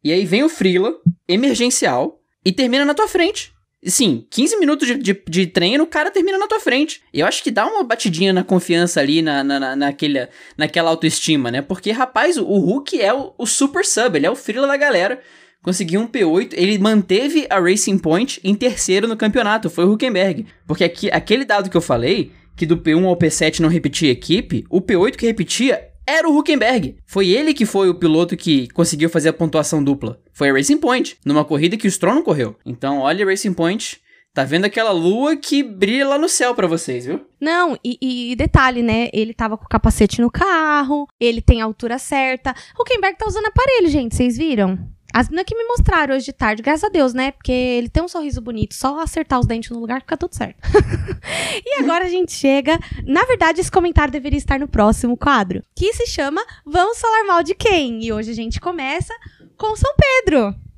[0.03, 0.95] e aí vem o Freela,
[1.27, 3.51] emergencial, e termina na tua frente.
[3.83, 7.01] Sim, 15 minutos de, de, de, treino, o cara termina na tua frente.
[7.13, 11.49] Eu acho que dá uma batidinha na confiança ali, na, na, na, naquele, naquela autoestima,
[11.49, 11.61] né?
[11.61, 14.75] Porque, rapaz, o, o Hulk é o, o, super sub, ele é o frila da
[14.75, 15.21] galera.
[15.61, 20.45] Conseguiu um P8, ele manteve a Racing Point em terceiro no campeonato, foi o Huckenberg.
[20.65, 24.65] Porque aqui, aquele dado que eu falei, que do P1 ao P7 não repetia equipe,
[24.69, 26.97] o P8 que repetia era o Huckenberg.
[27.05, 30.19] Foi ele que foi o piloto que conseguiu fazer a pontuação dupla.
[30.33, 32.55] Foi a Racing Point, numa corrida que o Stroll não correu.
[32.65, 34.01] Então, olha a Racing Point.
[34.33, 37.25] Tá vendo aquela lua que brilha lá no céu para vocês, viu?
[37.41, 37.97] Não, e,
[38.31, 39.09] e, detalhe, né?
[39.11, 42.53] Ele tava com o capacete no carro, ele tem a altura certa.
[42.77, 44.77] O Huckenberg tá usando aparelho, gente, vocês viram?
[45.13, 47.31] As meninas que me mostraram hoje de tarde, graças a Deus, né?
[47.31, 50.59] Porque ele tem um sorriso bonito, só acertar os dentes no lugar fica tudo certo.
[51.65, 52.79] e agora a gente chega.
[53.05, 57.43] Na verdade, esse comentário deveria estar no próximo quadro, que se chama Vamos Falar Mal
[57.43, 58.03] de Quem?
[58.03, 59.13] E hoje a gente começa
[59.57, 60.68] com São Pedro.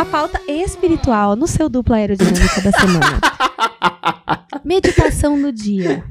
[0.00, 3.20] Uma pauta espiritual no seu dupla aerodinâmica da semana.
[4.64, 6.02] Meditação no dia.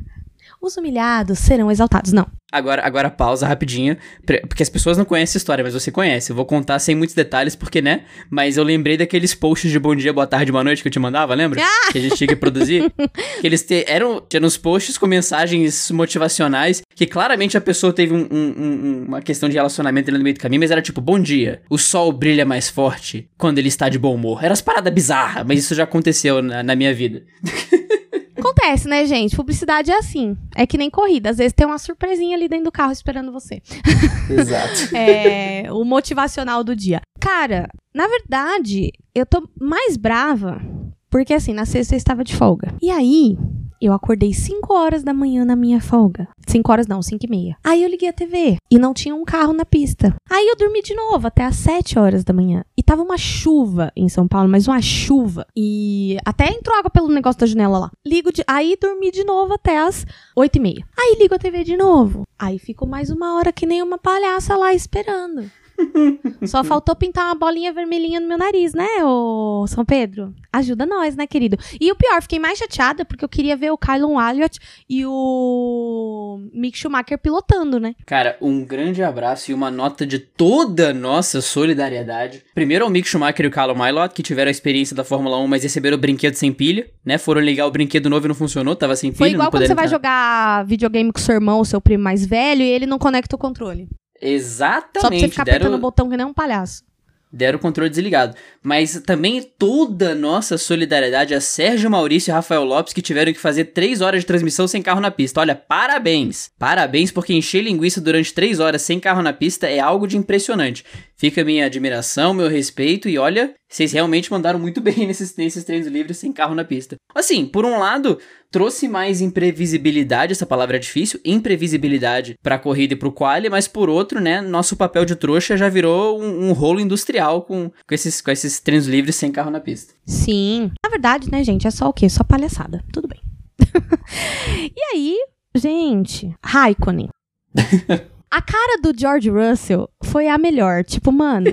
[0.61, 2.11] Os humilhados serão exaltados.
[2.11, 2.27] Não.
[2.51, 3.95] Agora, agora pausa rapidinho,
[4.25, 6.31] porque as pessoas não conhecem a história, mas você conhece.
[6.31, 8.05] Eu vou contar sem muitos detalhes, porque, né?
[8.29, 10.99] Mas eu lembrei daqueles posts de bom dia, boa tarde, boa noite que eu te
[10.99, 11.61] mandava, lembra?
[11.61, 11.91] Ah!
[11.91, 12.91] Que a gente tinha que produzir.
[13.39, 18.27] que eles te, eram, nos posts com mensagens motivacionais, que claramente a pessoa teve um,
[18.31, 21.61] um, uma questão de relacionamento ali no meio do caminho, mas era tipo, bom dia,
[21.69, 24.43] o sol brilha mais forte quando ele está de bom humor.
[24.43, 27.23] Era as paradas bizarras, mas isso já aconteceu na, na minha vida.
[28.39, 29.35] Acontece, né, gente?
[29.35, 30.37] Publicidade é assim.
[30.55, 31.29] É que nem corrida.
[31.29, 33.61] Às vezes tem uma surpresinha ali dentro do carro esperando você.
[34.29, 34.95] Exato.
[34.95, 37.01] é, o motivacional do dia.
[37.19, 40.61] Cara, na verdade, eu tô mais brava
[41.09, 42.73] porque assim, na sexta eu estava de folga.
[42.81, 43.37] E aí,
[43.81, 46.27] eu acordei 5 horas da manhã na minha folga.
[46.47, 47.57] 5 horas não, 5 e meia.
[47.63, 50.15] Aí eu liguei a TV e não tinha um carro na pista.
[50.29, 52.63] Aí eu dormi de novo até as 7 horas da manhã.
[52.77, 55.45] E tava uma chuva em São Paulo, mas uma chuva.
[55.55, 57.91] E até entrou água pelo negócio da janela lá.
[58.05, 58.43] Ligo de...
[58.47, 60.85] Aí dormi de novo até as 8 e meia.
[60.97, 62.23] Aí ligo a TV de novo.
[62.37, 65.49] Aí fico mais uma hora que nem uma palhaça lá esperando.
[66.45, 70.33] Só faltou pintar uma bolinha vermelhinha no meu nariz, né, ô São Pedro?
[70.51, 71.57] Ajuda nós, né, querido?
[71.79, 76.39] E o pior, fiquei mais chateada porque eu queria ver o Kylon Elliott e o
[76.53, 77.93] Mick Schumacher pilotando, né?
[78.05, 82.43] Cara, um grande abraço e uma nota de toda a nossa solidariedade.
[82.55, 85.47] Primeiro ao Mick Schumacher e o Kylon Elliott, que tiveram a experiência da Fórmula 1,
[85.47, 87.17] mas receberam o brinquedo sem pilha, né?
[87.17, 89.17] Foram ligar o brinquedo novo e não funcionou, tava sem pilha.
[89.19, 89.83] Foi igual quando você entrar.
[89.83, 93.39] vai jogar videogame com seu irmão, seu primo mais velho, e ele não conecta o
[93.39, 93.87] controle.
[94.21, 95.01] Exatamente.
[95.01, 95.57] Só pra você ficar deram...
[95.57, 96.83] apertando o botão que nem um palhaço.
[97.31, 98.35] deram o controle desligado.
[98.61, 103.65] Mas também toda nossa solidariedade a Sérgio Maurício e Rafael Lopes, que tiveram que fazer
[103.65, 105.39] três horas de transmissão sem carro na pista.
[105.39, 106.51] Olha, parabéns!
[106.57, 110.83] Parabéns, porque encher linguiça durante três horas sem carro na pista é algo de impressionante.
[111.15, 115.87] Fica minha admiração, meu respeito e olha, vocês realmente mandaram muito bem nesses, nesses treinos
[115.87, 116.95] livres sem carro na pista.
[117.13, 118.17] Assim, por um lado,
[118.51, 123.49] trouxe mais imprevisibilidade, essa palavra é difícil, imprevisibilidade para a corrida e para o quali,
[123.49, 127.69] mas por outro, né, nosso papel de trouxa já virou um, um rolo industrial com,
[127.69, 129.93] com, esses, com esses treinos livres sem carro na pista.
[130.05, 130.71] Sim.
[130.83, 132.09] Na verdade, né, gente, é só o quê?
[132.09, 132.83] Só palhaçada.
[132.91, 133.21] Tudo bem.
[134.75, 135.17] e aí,
[135.55, 137.09] gente, Raikkonen.
[138.31, 140.83] A cara do George Russell foi a melhor.
[140.83, 141.47] Tipo, mano.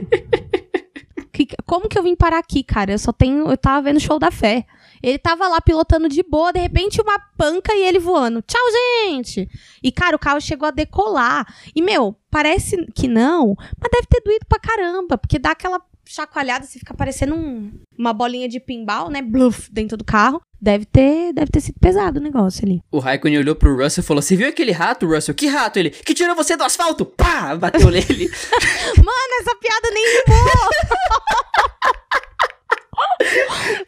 [1.32, 2.92] que, como que eu vim parar aqui, cara?
[2.92, 3.48] Eu só tenho.
[3.48, 4.66] Eu tava vendo show da fé.
[5.06, 8.42] Ele tava lá pilotando de boa, de repente uma panca e ele voando.
[8.42, 9.48] Tchau, gente!
[9.80, 11.46] E, cara, o carro chegou a decolar.
[11.76, 16.66] E, meu, parece que não, mas deve ter doído pra caramba, porque dá aquela chacoalhada,
[16.66, 19.22] você fica parecendo um, uma bolinha de pinball, né?
[19.22, 20.40] Bluff dentro do carro.
[20.60, 22.82] Deve ter, deve ter sido pesado o negócio ali.
[22.90, 25.36] O Raikkonen olhou pro Russell e falou: Você viu aquele rato, Russell?
[25.36, 25.78] Que rato?
[25.78, 27.06] Ele, que tirou você do asfalto?
[27.06, 27.54] Pá!
[27.54, 28.28] Bateu nele.
[28.96, 30.70] Mano, essa piada nem rimou!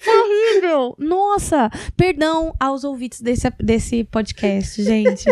[0.06, 0.94] Horrível!
[0.98, 1.70] Nossa!
[1.96, 5.24] Perdão aos ouvintes desse, desse podcast, gente.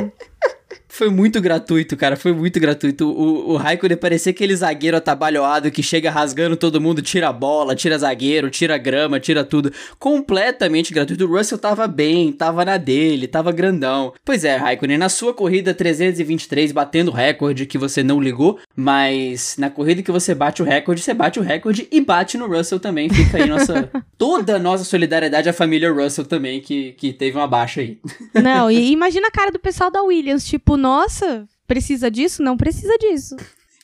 [0.97, 2.17] Foi muito gratuito, cara.
[2.17, 3.07] Foi muito gratuito.
[3.07, 7.77] O, o Raikkonen parecia aquele zagueiro atabalhoado que chega rasgando todo mundo, tira a bola,
[7.77, 9.71] tira zagueiro, tira grama, tira tudo.
[9.99, 11.27] Completamente gratuito.
[11.27, 14.15] O Russell tava bem, tava na dele, tava grandão.
[14.25, 19.69] Pois é, Raikkonen, na sua corrida 323, batendo recorde que você não ligou, mas na
[19.69, 23.11] corrida que você bate o recorde, você bate o recorde e bate no Russell também.
[23.11, 23.91] Fica aí nossa.
[24.17, 27.99] toda a nossa solidariedade à família Russell também, que, que teve uma baixa aí.
[28.43, 32.45] Não, e imagina a cara do pessoal da Williams, tipo, nossa, precisa disso?
[32.45, 33.35] Não precisa disso.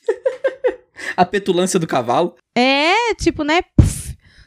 [1.17, 2.37] a petulância do cavalo.
[2.55, 3.59] É, tipo, né?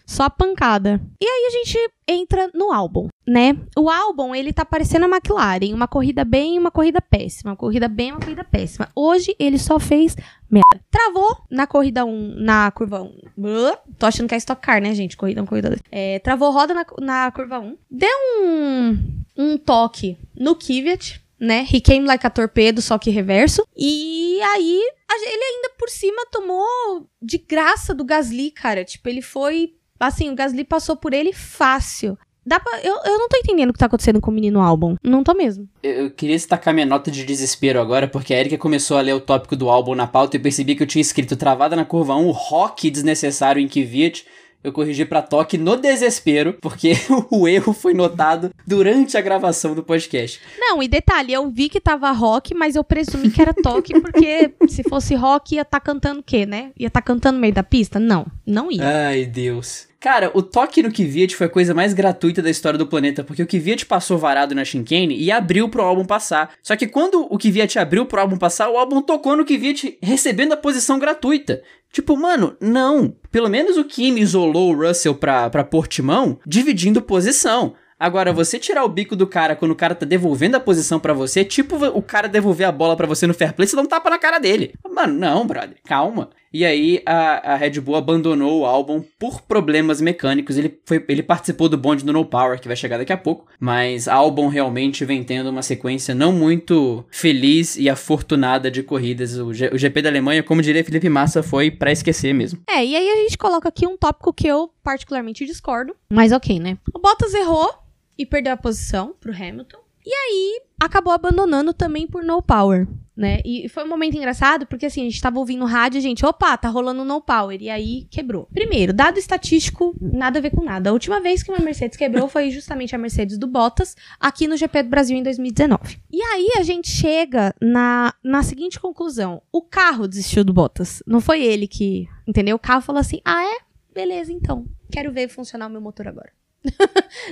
[0.07, 0.99] Só pancada.
[1.21, 3.59] E aí a gente entra no álbum, né?
[3.77, 7.57] O álbum, ele tá parecendo a McLaren, uma corrida bem e uma corrida péssima, uma
[7.57, 8.89] corrida bem e uma corrida péssima.
[8.97, 10.17] Hoje ele só fez
[10.49, 10.83] merda.
[10.91, 13.07] Travou na corrida 1, na curva 1.
[13.07, 15.17] Uh, tô achando que é Stock Car, né, gente?
[15.17, 15.83] Corrida 1, corrida 2.
[15.93, 17.77] É, travou roda na, na curva 1.
[17.91, 21.67] Deu um, um toque no Kvyat, né?
[21.73, 23.67] He came like a torpedo, só que reverso.
[23.77, 28.85] E aí, ele ainda por cima tomou de graça do Gasly, cara.
[28.85, 29.75] Tipo, ele foi.
[29.99, 32.19] Assim, o Gasly passou por ele fácil.
[32.47, 34.95] Dá pra, eu, eu não tô entendendo o que tá acontecendo com o menino álbum.
[35.03, 35.69] Não tô mesmo.
[35.83, 39.15] Eu, eu queria destacar minha nota de desespero agora, porque a Erika começou a ler
[39.15, 42.15] o tópico do álbum na pauta e percebi que eu tinha escrito travada na curva
[42.15, 44.25] 1, rock desnecessário em Kvyat
[44.63, 46.93] eu corrigi para toque no desespero, porque
[47.31, 50.41] o erro foi notado durante a gravação do podcast.
[50.59, 54.53] Não, e detalhe, eu vi que tava rock, mas eu presumi que era toque, porque
[54.69, 56.73] se fosse rock ia estar tá cantando o quê, né?
[56.79, 57.99] Ia estar tá cantando no meio da pista?
[58.01, 59.09] Não, não ia.
[59.09, 59.89] Ai, Deus.
[59.99, 63.43] Cara, o toque no Kvyat foi a coisa mais gratuita da história do planeta, porque
[63.43, 66.53] o Kvyat passou varado na Shinkane e abriu pro álbum passar.
[66.63, 70.53] Só que quando o Kvyat abriu pro álbum passar, o álbum tocou no Kvyat recebendo
[70.53, 71.63] a posição gratuita.
[71.93, 73.17] Tipo, mano, não.
[73.31, 77.75] Pelo menos o Kimi isolou o Russell pra, pra Portimão dividindo posição.
[77.99, 81.15] Agora, você tirar o bico do cara quando o cara tá devolvendo a posição para
[81.15, 83.87] você, tipo o cara devolver a bola para você no fair play, você dá um
[83.87, 84.75] tapa na cara dele.
[84.87, 86.29] Mano, não, brother, calma.
[86.57, 90.57] E aí a, a Red Bull abandonou o álbum por problemas mecânicos.
[90.57, 93.47] Ele, foi, ele participou do bonde do No Power, que vai chegar daqui a pouco.
[93.61, 99.37] Mas álbum realmente vem tendo uma sequência não muito feliz e afortunada de corridas.
[99.37, 102.59] O, G, o GP da Alemanha, como diria Felipe Massa, foi para esquecer mesmo.
[102.67, 105.95] É, e aí a gente coloca aqui um tópico que eu particularmente discordo.
[106.11, 106.79] Mas ok, né?
[106.95, 107.69] O Bottas errou
[108.17, 109.86] e perdeu a posição pro Hamilton.
[110.07, 113.41] E aí acabou abandonando também por no power, né?
[113.45, 116.69] E foi um momento engraçado porque assim, a gente tava ouvindo rádio, gente, opa, tá
[116.69, 118.47] rolando no power e aí quebrou.
[118.55, 120.91] Primeiro, dado estatístico, nada a ver com nada.
[120.91, 124.57] A última vez que uma Mercedes quebrou foi justamente a Mercedes do Bottas aqui no
[124.57, 126.01] GP do Brasil em 2019.
[126.13, 131.03] E aí a gente chega na, na seguinte conclusão: o carro desistiu do Bottas.
[131.05, 132.55] Não foi ele que, entendeu?
[132.55, 133.57] O carro falou assim: "Ah, é?
[133.93, 134.67] Beleza, então.
[134.93, 136.31] Quero ver funcionar o meu motor agora."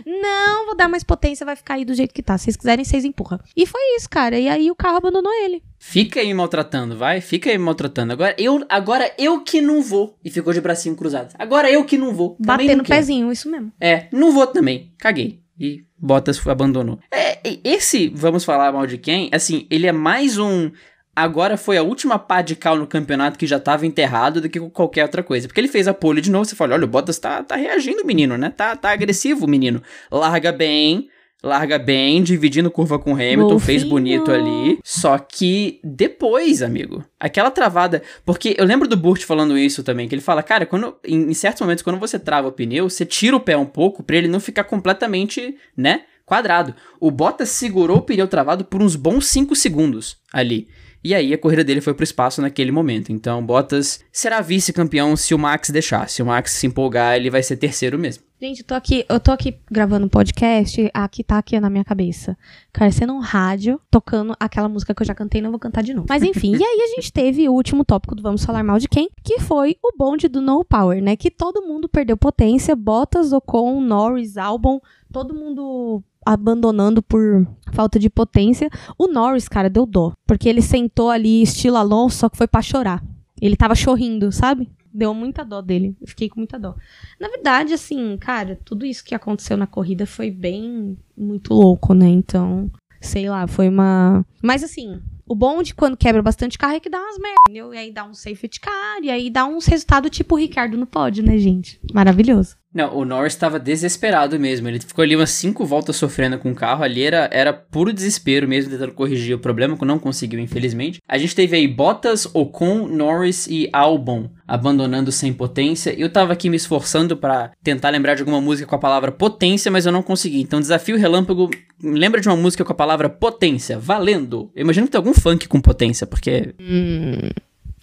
[0.06, 2.38] Não, vou dar mais potência, vai ficar aí do jeito que tá.
[2.38, 3.40] Se vocês quiserem, vocês empurram.
[3.56, 4.38] E foi isso, cara.
[4.38, 5.62] E aí o carro abandonou ele.
[5.78, 7.20] Fica aí maltratando, vai.
[7.20, 8.12] Fica aí maltratando.
[8.12, 10.16] Agora eu, agora eu que não vou.
[10.24, 11.34] E ficou de bracinho cruzado.
[11.38, 12.36] Agora eu que não vou.
[12.38, 13.72] Batendo no pezinho, isso mesmo.
[13.80, 14.92] É, não vou também.
[14.98, 15.40] Caguei.
[15.58, 16.98] E Bottas abandonou.
[17.10, 19.30] É, esse, vamos falar mal de quem?
[19.32, 20.70] Assim, ele é mais um
[21.14, 24.60] agora foi a última pá de cal no campeonato que já tava enterrado do que
[24.70, 25.46] qualquer outra coisa.
[25.46, 28.04] Porque ele fez a pole de novo, você fala, olha, o Bottas tá, tá reagindo,
[28.04, 28.50] menino, né?
[28.50, 29.82] Tá, tá agressivo, menino.
[30.10, 31.08] Larga bem,
[31.42, 33.60] larga bem, dividindo curva com Hamilton, Golfinho.
[33.60, 34.78] fez bonito ali.
[34.82, 38.02] Só que depois, amigo, aquela travada.
[38.24, 41.34] Porque eu lembro do Burt falando isso também, que ele fala, cara, quando, em, em
[41.34, 44.28] certos momentos, quando você trava o pneu, você tira o pé um pouco pra ele
[44.28, 46.02] não ficar completamente, né?
[46.24, 46.74] Quadrado.
[46.98, 50.66] O Bottas segurou o pneu travado por uns bons 5 segundos ali.
[51.04, 53.12] E aí a corrida dele foi pro espaço naquele momento.
[53.12, 56.08] Então, Bottas será vice-campeão se o Max deixar.
[56.08, 58.24] Se o Max se empolgar, ele vai ser terceiro mesmo.
[58.44, 61.82] Gente, eu tô aqui, eu tô aqui gravando um podcast, aqui tá aqui na minha
[61.82, 62.36] cabeça.
[62.74, 65.94] Cara, sendo um rádio, tocando aquela música que eu já cantei, não vou cantar de
[65.94, 66.06] novo.
[66.10, 68.86] Mas enfim, e aí a gente teve o último tópico do Vamos Falar Mal de
[68.86, 71.16] Quem, que foi o bonde do No Power, né?
[71.16, 74.78] Que todo mundo perdeu potência, Bottas, Ocon, Norris, Albon,
[75.10, 78.68] todo mundo abandonando por falta de potência.
[78.98, 82.60] O Norris, cara, deu dó, porque ele sentou ali estilo Alonso, só que foi pra
[82.60, 83.02] chorar.
[83.40, 84.68] Ele tava chorrindo, sabe?
[84.94, 85.96] Deu muita dó dele.
[86.00, 86.76] Eu fiquei com muita dó.
[87.18, 92.06] Na verdade, assim, cara, tudo isso que aconteceu na corrida foi bem muito louco, né?
[92.06, 92.70] Então,
[93.00, 94.24] sei lá, foi uma.
[94.40, 97.74] Mas assim, o bom de quando quebra bastante carro é que dá umas merda, entendeu?
[97.74, 100.86] E aí dá um safety car, e aí dá uns resultados tipo o Ricardo no
[100.86, 101.80] pódio, né, gente?
[101.92, 102.56] Maravilhoso.
[102.74, 104.68] Não, o Norris estava desesperado mesmo.
[104.68, 106.82] Ele ficou ali umas cinco voltas sofrendo com o carro.
[106.82, 111.00] Ali era, era puro desespero mesmo, tentando corrigir o problema, que não conseguiu, infelizmente.
[111.08, 115.94] A gente teve aí Bottas, Ocon, Norris e Albon abandonando sem potência.
[115.98, 119.70] Eu tava aqui me esforçando para tentar lembrar de alguma música com a palavra potência,
[119.70, 120.40] mas eu não consegui.
[120.40, 121.48] Então, desafio relâmpago,
[121.82, 124.50] lembra de uma música com a palavra potência, valendo.
[124.54, 127.30] Eu imagino que tem algum funk com potência, porque Hum,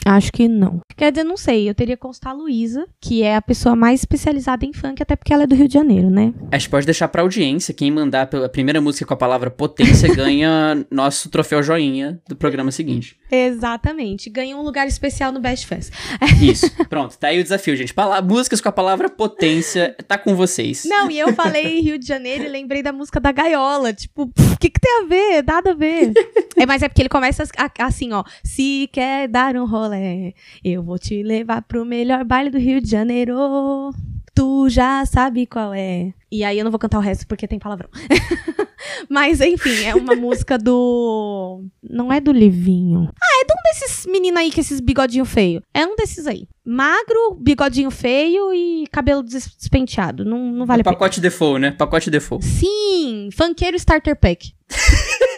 [0.05, 0.81] acho que não.
[1.01, 1.67] Quer dizer, não sei.
[1.67, 5.15] Eu teria que constar a Luísa, que é a pessoa mais especializada em funk, até
[5.15, 6.31] porque ela é do Rio de Janeiro, né?
[6.51, 7.73] a gente pode deixar pra audiência.
[7.73, 12.69] Quem mandar pela primeira música com a palavra potência ganha nosso troféu joinha do programa
[12.71, 13.17] seguinte.
[13.31, 14.29] Exatamente.
[14.29, 15.91] Ganhou um lugar especial no Best Fest.
[16.39, 17.95] Isso, pronto, tá aí o desafio, gente.
[17.95, 20.83] Pala músicas com a palavra potência, tá com vocês.
[20.85, 23.91] Não, e eu falei Rio de Janeiro e lembrei da música da Gaiola.
[23.91, 25.43] Tipo, o que, que tem a ver?
[25.47, 26.13] Nada a ver.
[26.55, 28.23] é, mas é porque ele começa a- assim, ó.
[28.43, 32.89] Se quer dar um rolê, eu vou te levar pro melhor baile do Rio de
[32.89, 33.91] Janeiro.
[34.33, 36.13] Tu já sabe qual é.
[36.31, 37.89] E aí eu não vou cantar o resto porque tem palavrão.
[39.09, 41.63] Mas, enfim, é uma música do.
[41.83, 43.09] Não é do Livinho.
[43.21, 45.61] Ah, é de um desses meninos aí com esses bigodinho feio.
[45.73, 46.47] É um desses aí.
[46.65, 50.23] Magro, bigodinho feio e cabelo des- despenteado.
[50.23, 50.95] Não, não vale a pena.
[50.95, 51.71] Pacote default, né?
[51.71, 52.45] Pacote default.
[52.45, 54.53] Sim, funkeiro starter pack.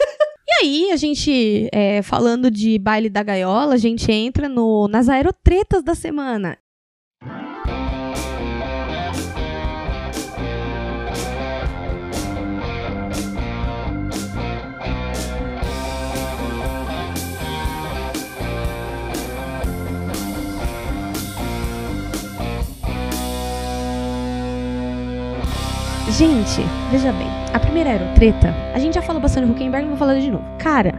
[0.64, 5.84] aí, a gente, é, falando de baile da gaiola, a gente entra no, nas aerotretas
[5.84, 6.58] da semana.
[26.18, 26.62] Gente,
[26.92, 30.20] veja bem, a primeira aerotreta, a gente já falou bastante do Huckenberg, não vou falar
[30.20, 30.44] de novo.
[30.58, 30.96] Cara,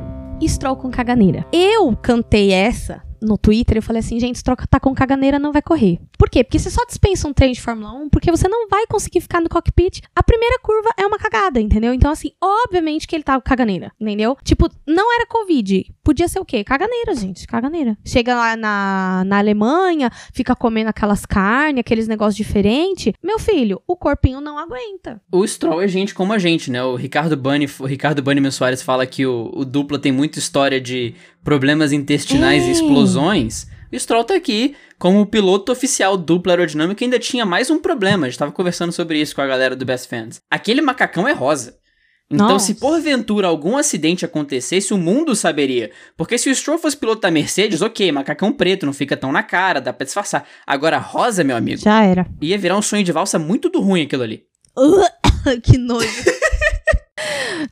[0.46, 1.44] Stroll com caganeira.
[1.52, 5.62] Eu cantei essa no Twitter, eu falei assim, gente, Stroll tá com caganeira, não vai
[5.62, 5.98] correr.
[6.18, 6.44] Por quê?
[6.44, 9.40] Porque você só dispensa um treino de Fórmula 1, porque você não vai conseguir ficar
[9.40, 10.00] no cockpit.
[10.14, 11.92] A primeira curva é uma cagada, entendeu?
[11.92, 14.36] Então, assim, obviamente que ele tá com caganeira, entendeu?
[14.44, 15.92] Tipo, não era Covid.
[16.02, 16.62] Podia ser o quê?
[16.62, 17.96] Caganeira, gente, caganeira.
[18.04, 23.12] Chega lá na, na Alemanha, fica comendo aquelas carnes, aqueles negócios diferentes.
[23.22, 25.20] Meu filho, o corpinho não aguenta.
[25.32, 26.82] O Stroll é gente como a gente, né?
[26.82, 30.80] O Ricardo Bunny, o Ricardo Bunny Soares fala que o, o dupla tem muita história
[30.80, 31.14] de
[31.44, 32.68] problemas intestinais É.
[32.68, 33.66] e explosões.
[33.92, 37.78] O Stroll tá aqui como o piloto oficial dupla aerodinâmica e ainda tinha mais um
[37.78, 38.26] problema.
[38.26, 40.40] A gente tava conversando sobre isso com a galera do Best Fans.
[40.50, 41.76] Aquele macacão é rosa.
[42.30, 42.66] Então, Nossa.
[42.66, 45.90] se porventura algum acidente acontecesse, o mundo saberia.
[46.16, 49.42] Porque se o Stroll fosse piloto da Mercedes, ok, macacão preto, não fica tão na
[49.42, 50.44] cara, dá pra disfarçar.
[50.66, 52.26] Agora, rosa, meu amigo, Já era.
[52.40, 54.42] ia virar um sonho de valsa muito do ruim aquilo ali.
[55.62, 56.08] que nojo.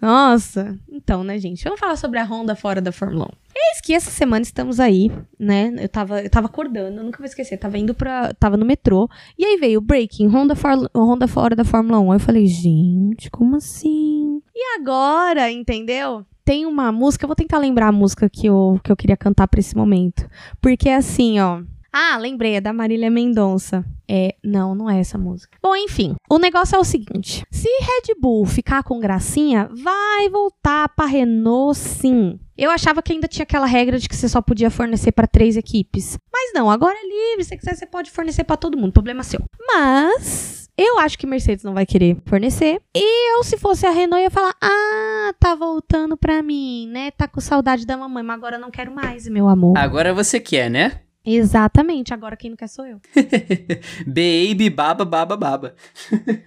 [0.01, 0.79] Nossa.
[0.91, 1.65] Então, né, gente?
[1.65, 3.29] Vamos falar sobre a Honda fora da Fórmula 1.
[3.55, 5.73] Eis que essa semana estamos aí, né?
[5.79, 7.59] Eu tava, eu tava acordando, eu nunca vou esquecer.
[7.59, 8.33] Tava indo pra.
[8.35, 9.09] Tava no metrô.
[9.39, 12.13] E aí veio Breaking, Honda, for, Honda fora da Fórmula 1.
[12.13, 14.41] Aí eu falei, gente, como assim?
[14.55, 16.25] E agora, entendeu?
[16.45, 19.47] Tem uma música, eu vou tentar lembrar a música que eu, que eu queria cantar
[19.47, 20.29] pra esse momento.
[20.61, 21.63] Porque é assim, ó.
[21.93, 23.85] Ah, lembrei, é da Marília Mendonça.
[24.09, 25.59] É, não, não é essa música.
[25.63, 30.89] Bom, enfim, o negócio é o seguinte: se Red Bull ficar com gracinha, vai voltar
[30.89, 32.39] pra Renault sim.
[32.57, 35.57] Eu achava que ainda tinha aquela regra de que você só podia fornecer pra três
[35.57, 36.17] equipes.
[36.33, 39.41] Mas não, agora é livre, se quiser você pode fornecer pra todo mundo, problema seu.
[39.67, 42.81] Mas eu acho que Mercedes não vai querer fornecer.
[42.95, 47.11] E eu, se fosse a Renault, ia falar: "Ah, tá voltando pra mim, né?
[47.11, 49.77] Tá com saudade da mamãe, mas agora não quero mais, meu amor".
[49.77, 51.01] Agora você quer, né?
[51.25, 53.01] Exatamente, agora quem não quer sou eu.
[54.07, 55.75] Baby, baba, baba, baba.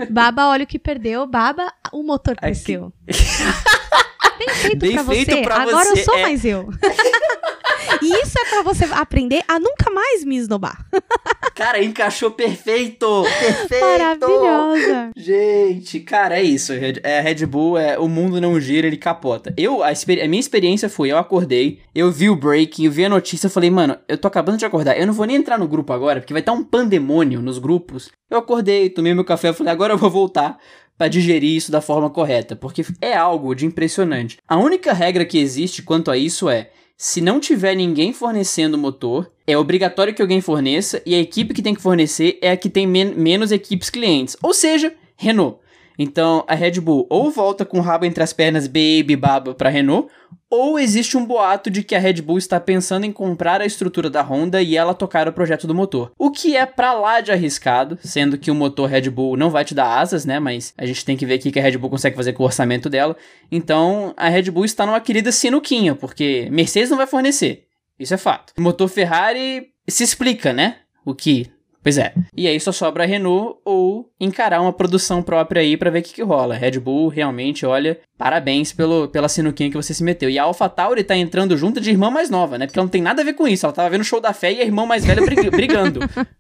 [0.10, 1.26] Baba, olha o que perdeu.
[1.26, 2.92] Baba, o motor cresceu.
[4.38, 5.42] Bem feito Bem pra feito você.
[5.42, 6.22] pra agora você, eu sou é.
[6.24, 6.70] mais eu.
[8.02, 10.86] e isso é pra você aprender a nunca mais me esnobar.
[11.56, 13.24] Cara, encaixou perfeito!
[13.40, 13.86] Perfeito!
[13.86, 15.12] Maravilhosa.
[15.16, 16.74] Gente, cara, é isso.
[16.74, 19.54] Red- É, a Red Bull, é, o mundo não gira, ele capota.
[19.56, 23.10] Eu, a, a minha experiência foi, eu acordei, eu vi o breaking, eu vi a
[23.10, 25.66] notícia, eu falei, mano, eu tô acabando de acordar, eu não vou nem entrar no
[25.66, 28.10] grupo agora, porque vai estar um pandemônio nos grupos.
[28.30, 30.58] Eu acordei, tomei meu café, eu falei, agora eu vou voltar
[30.98, 34.38] pra digerir isso da forma correta, porque é algo de impressionante.
[34.48, 38.80] A única regra que existe quanto a isso é, se não tiver ninguém fornecendo o
[38.80, 42.58] motor, é obrigatório que alguém forneça e a equipe que tem que fornecer é a
[42.58, 44.38] que tem men- menos equipes clientes.
[44.42, 45.60] Ou seja, Renault.
[45.98, 49.70] Então a Red Bull ou volta com o rabo entre as pernas baby baba para
[49.70, 50.10] Renault,
[50.50, 54.10] ou existe um boato de que a Red Bull está pensando em comprar a estrutura
[54.10, 56.12] da Honda e ela tocar o projeto do motor.
[56.18, 59.66] O que é pra lá de arriscado, sendo que o motor Red Bull não vai
[59.66, 60.40] te dar asas, né?
[60.40, 62.46] Mas a gente tem que ver aqui que a Red Bull consegue fazer com o
[62.46, 63.18] orçamento dela.
[63.52, 67.66] Então a Red Bull está numa querida sinuquinha, porque Mercedes não vai fornecer.
[68.00, 68.54] Isso é fato.
[68.58, 70.78] O motor Ferrari se explica, né?
[71.04, 71.48] O que
[71.86, 72.16] Pois é.
[72.36, 76.02] E aí só sobra a Renault ou encarar uma produção própria aí pra ver o
[76.02, 76.56] que, que rola.
[76.56, 80.28] Red Bull, realmente, olha, parabéns pelo, pela sinuquinha que você se meteu.
[80.28, 82.66] E a AlphaTauri tá entrando junto de irmã mais nova, né?
[82.66, 83.68] Porque ela não tem nada a ver com isso.
[83.68, 86.00] Ela tava vendo o show da fé e a irmã mais velha brig- brigando.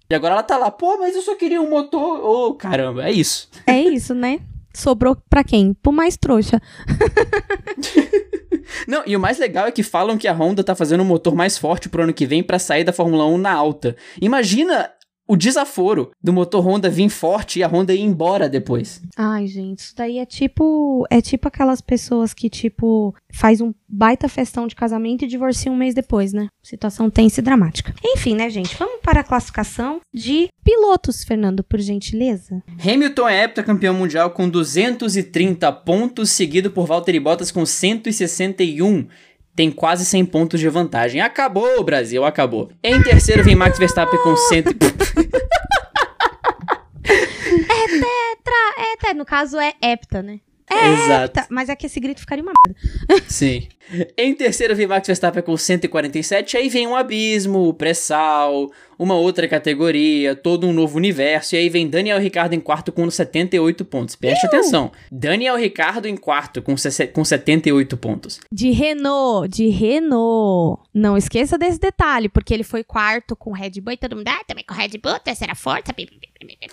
[0.10, 2.26] E agora ela tá lá, pô, mas eu só queria um motor.
[2.26, 3.48] Ô, caramba, é isso.
[3.68, 4.40] É isso, né?
[4.74, 5.76] Sobrou pra quem?
[5.76, 6.60] Pro mais trouxa.
[8.88, 11.36] Não, e o mais legal é que falam que a Honda tá fazendo um motor
[11.36, 13.96] mais forte pro ano que vem pra sair da Fórmula 1 na alta.
[14.20, 14.90] Imagina
[15.28, 19.02] o desaforo do motor Honda vir forte e a Honda ir embora depois.
[19.18, 21.06] Ai, gente, isso daí é tipo.
[21.10, 25.76] É tipo aquelas pessoas que, tipo, faz um baita festão de casamento e divorcia um
[25.76, 26.48] mês depois, né?
[26.62, 27.94] Situação tensa e dramática.
[28.04, 28.76] Enfim, né, gente?
[28.78, 32.64] Vamos para a classificação de pilotos, Fernando, por gentileza.
[32.84, 39.08] Hamilton é heptacampeão mundial com 230 pontos, seguido por Valtteri Bottas com 161.
[39.56, 41.22] Tem quase 100 pontos de vantagem.
[41.22, 42.70] Acabou, Brasil, acabou.
[42.84, 44.64] Em terceiro vem Max Verstappen com 100.
[47.96, 50.40] Tetra, é, tá, no caso é hepta, né?
[50.70, 51.40] É Exato.
[51.40, 53.24] hepta, mas é que esse grito ficaria uma merda.
[53.28, 53.68] Sim.
[54.18, 59.48] Em terceiro vem Max Verstappen com 147, aí vem um abismo, o pré-sal, uma outra
[59.48, 64.16] categoria, todo um novo universo, e aí vem Daniel Ricciardo em quarto com 78 pontos.
[64.16, 66.74] Preste atenção, Daniel Ricciardo em quarto com,
[67.14, 68.40] com 78 pontos.
[68.52, 70.82] De Renault, de Renault.
[70.92, 74.44] Não esqueça desse detalhe, porque ele foi quarto com Red Bull e todo mundo, ah,
[74.48, 75.94] também com Red Bull, terceira força.
[75.96, 76.10] bi."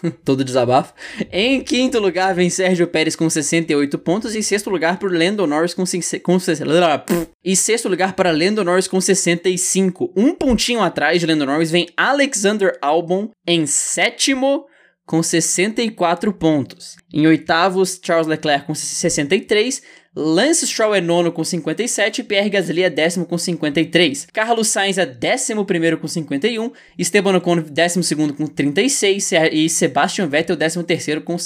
[0.25, 0.93] Todo desabafo.
[1.31, 5.75] Em quinto lugar vem Sérgio Pérez com 68 pontos, e sexto lugar por Lando Norris
[5.75, 5.85] com,
[6.23, 6.39] com
[7.45, 10.13] e sexto lugar para Lando Norris com 65.
[10.17, 14.67] Um pontinho atrás de Lando Norris vem Alexander Albon em sétimo
[15.07, 16.97] com 64 pontos.
[17.13, 19.83] Em oitavos, Charles Leclerc com 63.
[20.15, 24.27] Lance Stroll é nono com 57 e Pierre Gasly é décimo com 53.
[24.33, 29.69] Carlos Sainz é décimo primeiro com 51, Esteban Ocon décimo segundo com 36 Se- e
[29.71, 31.37] Sebastian Vettel décimo terceiro com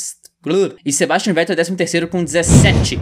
[0.84, 2.98] e Sebastian Vettel é décimo terceiro com 17.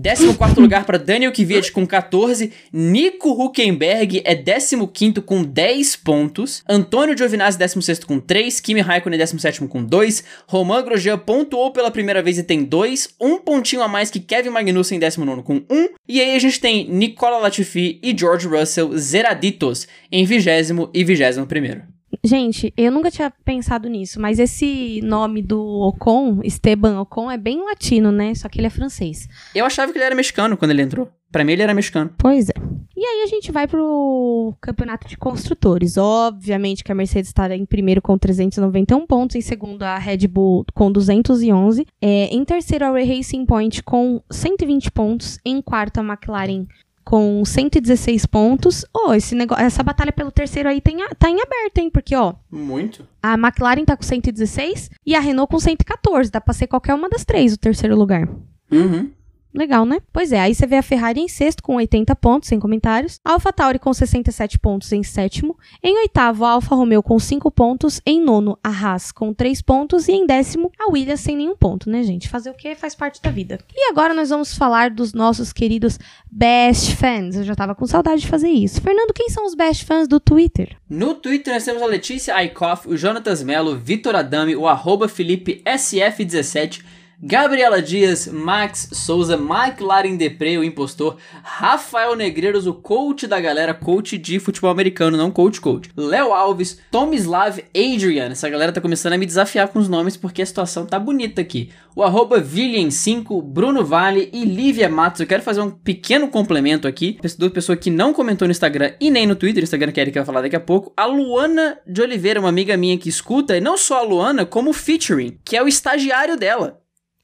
[0.00, 2.52] 14 lugar para Daniel Kvyat com 14.
[2.72, 6.62] Nico Huckenberg é 15 com 10 pontos.
[6.68, 8.60] Antônio Giovinazzi 16 com 3.
[8.60, 10.22] Kimi Raikkonen 17 com 2.
[10.46, 13.16] Romain Grosjean pontuou pela primeira vez e tem 2.
[13.20, 15.88] Um pontinho a mais que Kevin Magnussen 19 com 1.
[16.08, 20.46] E aí a gente tem Nicola Latifi e George Russell zeraditos em 20
[20.94, 21.97] e 21.
[22.24, 27.64] Gente, eu nunca tinha pensado nisso, mas esse nome do Ocon, Esteban Ocon, é bem
[27.64, 28.34] latino, né?
[28.34, 29.28] Só que ele é francês.
[29.54, 31.08] Eu achava que ele era mexicano quando ele entrou.
[31.30, 32.10] Pra mim ele era mexicano.
[32.16, 32.54] Pois é.
[32.96, 35.96] E aí a gente vai pro campeonato de construtores.
[35.96, 40.64] Obviamente que a Mercedes está em primeiro com 391 pontos, em segundo a Red Bull
[40.74, 46.66] com 211, é, em terceiro a Racing Point com 120 pontos, em quarto a McLaren
[47.08, 48.84] com 116 pontos.
[48.94, 51.88] Oh, esse negócio, essa batalha pelo terceiro aí tem, tá em aberto, hein?
[51.88, 53.02] Porque, ó, Muito.
[53.22, 56.30] a McLaren tá com 116 e a Renault com 114.
[56.30, 58.28] Dá pra ser qualquer uma das três, o terceiro lugar.
[58.70, 59.10] Uhum.
[59.52, 60.00] Legal, né?
[60.12, 63.18] Pois é, aí você vê a Ferrari em sexto com 80 pontos, sem comentários.
[63.24, 65.56] A AlphaTauri com 67 pontos em sétimo.
[65.82, 68.00] Em oitavo, a Alfa Romeo com 5 pontos.
[68.04, 70.06] Em nono, a Haas com 3 pontos.
[70.06, 72.28] E em décimo, a Williams sem nenhum ponto, né, gente?
[72.28, 72.74] Fazer o quê?
[72.74, 73.58] Faz parte da vida.
[73.74, 75.98] E agora nós vamos falar dos nossos queridos
[76.30, 77.36] best fans.
[77.36, 78.80] Eu já tava com saudade de fazer isso.
[78.80, 80.76] Fernando, quem são os best fans do Twitter?
[80.88, 85.62] No Twitter nós temos a Letícia Aikoff, o Jonatas Mello, Vitor Adame, o arroba Felipe
[85.64, 86.82] SF17,
[87.20, 93.74] Gabriela Dias, Max Souza, Mike Laren Depre, o impostor, Rafael Negreiros, o coach da galera,
[93.74, 95.90] coach de futebol americano, não coach coach.
[95.96, 100.40] Léo Alves, Tomislav Adrian, essa galera tá começando a me desafiar com os nomes porque
[100.40, 101.70] a situação tá bonita aqui.
[101.96, 105.20] O arroba 5 Bruno Vale e Lívia Matos.
[105.20, 109.10] Eu quero fazer um pequeno complemento aqui, duas pessoa que não comentou no Instagram e
[109.10, 110.92] nem no Twitter, Instagram que a Erika vai falar daqui a pouco.
[110.96, 114.70] A Luana de Oliveira, uma amiga minha que escuta, e não só a Luana, como
[114.70, 116.78] o Featuring, que é o estagiário dela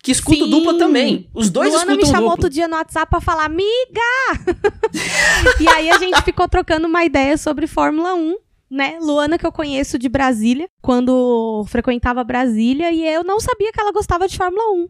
[0.05, 0.51] que escuta Sim.
[0.51, 1.31] dupla também.
[1.33, 2.33] Os dois Luana escutam me chamou dupla.
[2.33, 4.03] outro dia no WhatsApp pra falar, amiga!
[5.59, 8.37] e aí a gente ficou trocando uma ideia sobre Fórmula 1,
[8.71, 8.99] né?
[9.01, 13.93] Luana, que eu conheço de Brasília, quando frequentava Brasília, e eu não sabia que ela
[13.93, 14.89] gostava de Fórmula 1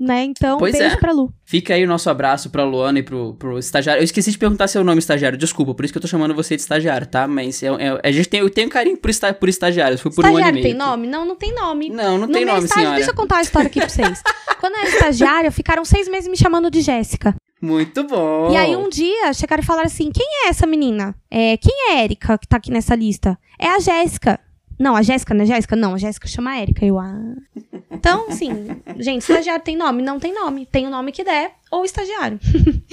[0.00, 0.24] né?
[0.24, 0.98] Então, pois beijo é.
[0.98, 1.30] pra Lu.
[1.44, 4.00] Fica aí o nosso abraço pra Luana e pro, pro estagiário.
[4.00, 5.36] Eu esqueci de perguntar seu nome, estagiário.
[5.36, 7.28] Desculpa, por isso que eu tô chamando você de estagiário, tá?
[7.28, 9.98] Mas é, é, a gente tem, eu tenho carinho por, esta, por estagiário.
[9.98, 10.74] Foi por estagiário um ano e meio.
[10.74, 11.06] tem nome?
[11.06, 11.90] Não, não tem nome.
[11.90, 12.96] Não, não no tem nome, estágio, senhora.
[12.96, 14.22] Deixa eu contar a história aqui pra vocês.
[14.58, 17.34] Quando eu era estagiária, ficaram seis meses me chamando de Jéssica.
[17.60, 18.50] Muito bom.
[18.50, 21.14] E aí um dia chegaram e falaram assim: quem é essa menina?
[21.30, 23.38] É, quem é a Erika que tá aqui nessa lista?
[23.58, 24.40] É a Jéssica.
[24.80, 25.76] Não, a Jéssica, não é Jéssica?
[25.76, 26.86] Não, a Jéssica chama a Erika.
[26.86, 27.34] Eu, ah.
[27.92, 28.50] Então, assim,
[28.96, 30.02] gente, estagiário tem nome?
[30.02, 30.64] Não tem nome.
[30.64, 32.40] Tem o nome que der, ou estagiário.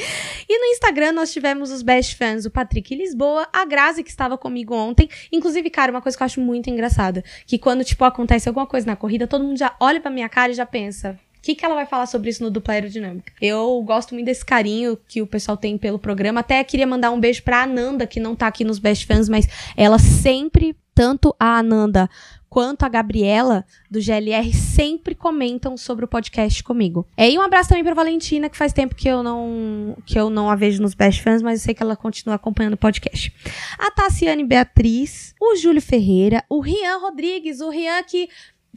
[0.49, 4.37] e no Instagram nós tivemos os best fans, o Patrick Lisboa, a Grazi, que estava
[4.37, 5.07] comigo ontem.
[5.31, 8.85] Inclusive, cara, uma coisa que eu acho muito engraçada, que quando, tipo, acontece alguma coisa
[8.85, 11.17] na corrida, todo mundo já olha pra minha cara e já pensa,
[11.47, 13.31] que, que ela vai falar sobre isso no Dupla Aerodinâmica?
[13.41, 16.41] Eu gosto muito desse carinho que o pessoal tem pelo programa.
[16.41, 19.47] Até queria mandar um beijo pra Ananda, que não tá aqui nos Best Fans, mas
[19.77, 22.09] ela sempre tanto a Ananda
[22.49, 27.07] quanto a Gabriela do GLR sempre comentam sobre o podcast comigo.
[27.15, 30.29] É, e um abraço também para Valentina, que faz tempo que eu não que eu
[30.29, 33.33] não a vejo nos Best Fans, mas eu sei que ela continua acompanhando o podcast.
[33.77, 38.27] A Tassiane Beatriz, o Júlio Ferreira, o Rian Rodrigues, o Rian que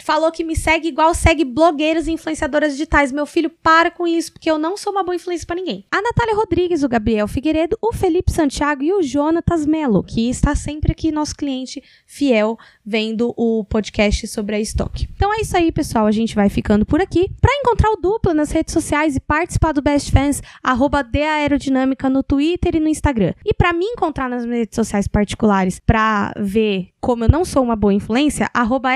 [0.03, 3.13] falou que me segue igual segue blogueiras e influenciadoras digitais.
[3.13, 5.85] Meu filho, para com isso, porque eu não sou uma boa influência para ninguém.
[5.91, 10.55] A Natália Rodrigues, o Gabriel Figueiredo, o Felipe Santiago e o Jonatas Melo, que está
[10.55, 12.59] sempre aqui, nosso cliente fiel,
[12.91, 15.09] vendo o podcast sobre a estoque.
[15.15, 16.07] Então é isso aí, pessoal.
[16.07, 17.31] A gente vai ficando por aqui.
[17.41, 22.25] Para encontrar o Dupla nas redes sociais e participar do Best Fans, arroba Aerodinâmica no
[22.25, 23.33] Twitter e no Instagram.
[23.45, 27.77] E para me encontrar nas redes sociais particulares, para ver como eu não sou uma
[27.77, 28.91] boa influência, arroba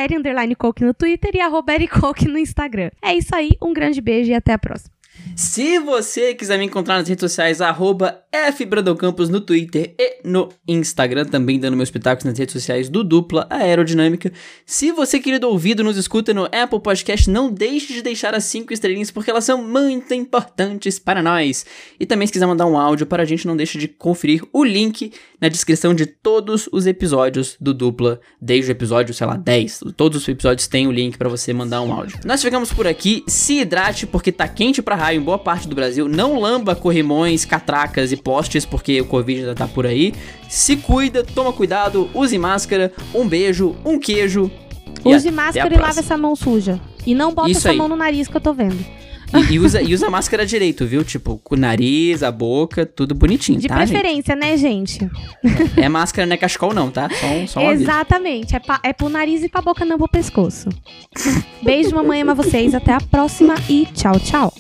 [0.81, 1.75] no Twitter e arroba
[2.29, 2.91] no Instagram.
[3.01, 4.94] É isso aí, um grande beijo e até a próxima.
[5.37, 8.23] Se você quiser me encontrar nas redes sociais, arroba
[9.31, 14.33] no Twitter e no Instagram, também dando meus pitacos nas redes sociais do Dupla Aerodinâmica.
[14.67, 18.73] Se você, querido ouvido, nos escuta no Apple Podcast, não deixe de deixar as 5
[18.73, 21.65] estrelinhas, porque elas são muito importantes para nós.
[21.99, 24.65] E também, se quiser mandar um áudio para a gente, não deixe de conferir o
[24.65, 29.81] link na descrição de todos os episódios do Dupla, desde o episódio, sei lá, 10.
[29.97, 32.19] Todos os episódios têm o link para você mandar um áudio.
[32.25, 33.25] Nós ficamos por aqui.
[33.27, 36.09] Se hidrate, porque tá quente pra raio em boa parte do Brasil.
[36.09, 40.15] Não lamba corrimões, catracas e postes, porque o Covid ainda tá por aí.
[40.49, 42.93] Se cuida, toma cuidado, use máscara.
[43.15, 44.51] Um beijo, um queijo.
[45.05, 46.81] Use máscara e lave essa mão suja.
[47.07, 48.83] E não bota essa mão no nariz que eu tô vendo.
[49.35, 51.05] E, e, usa, e usa máscara direito, viu?
[51.05, 54.47] Tipo, com o nariz, a boca, tudo bonitinho, De tá, preferência, gente?
[54.47, 55.11] né, gente?
[55.77, 57.11] É máscara, não é cachecol não, tá?
[57.11, 58.55] Só, só um Exatamente.
[58.55, 60.69] É, pra, é pro nariz e pra boca, não pro pescoço.
[61.63, 62.75] Beijo, mamãe, ama vocês.
[62.75, 64.53] Até a próxima e tchau, tchau.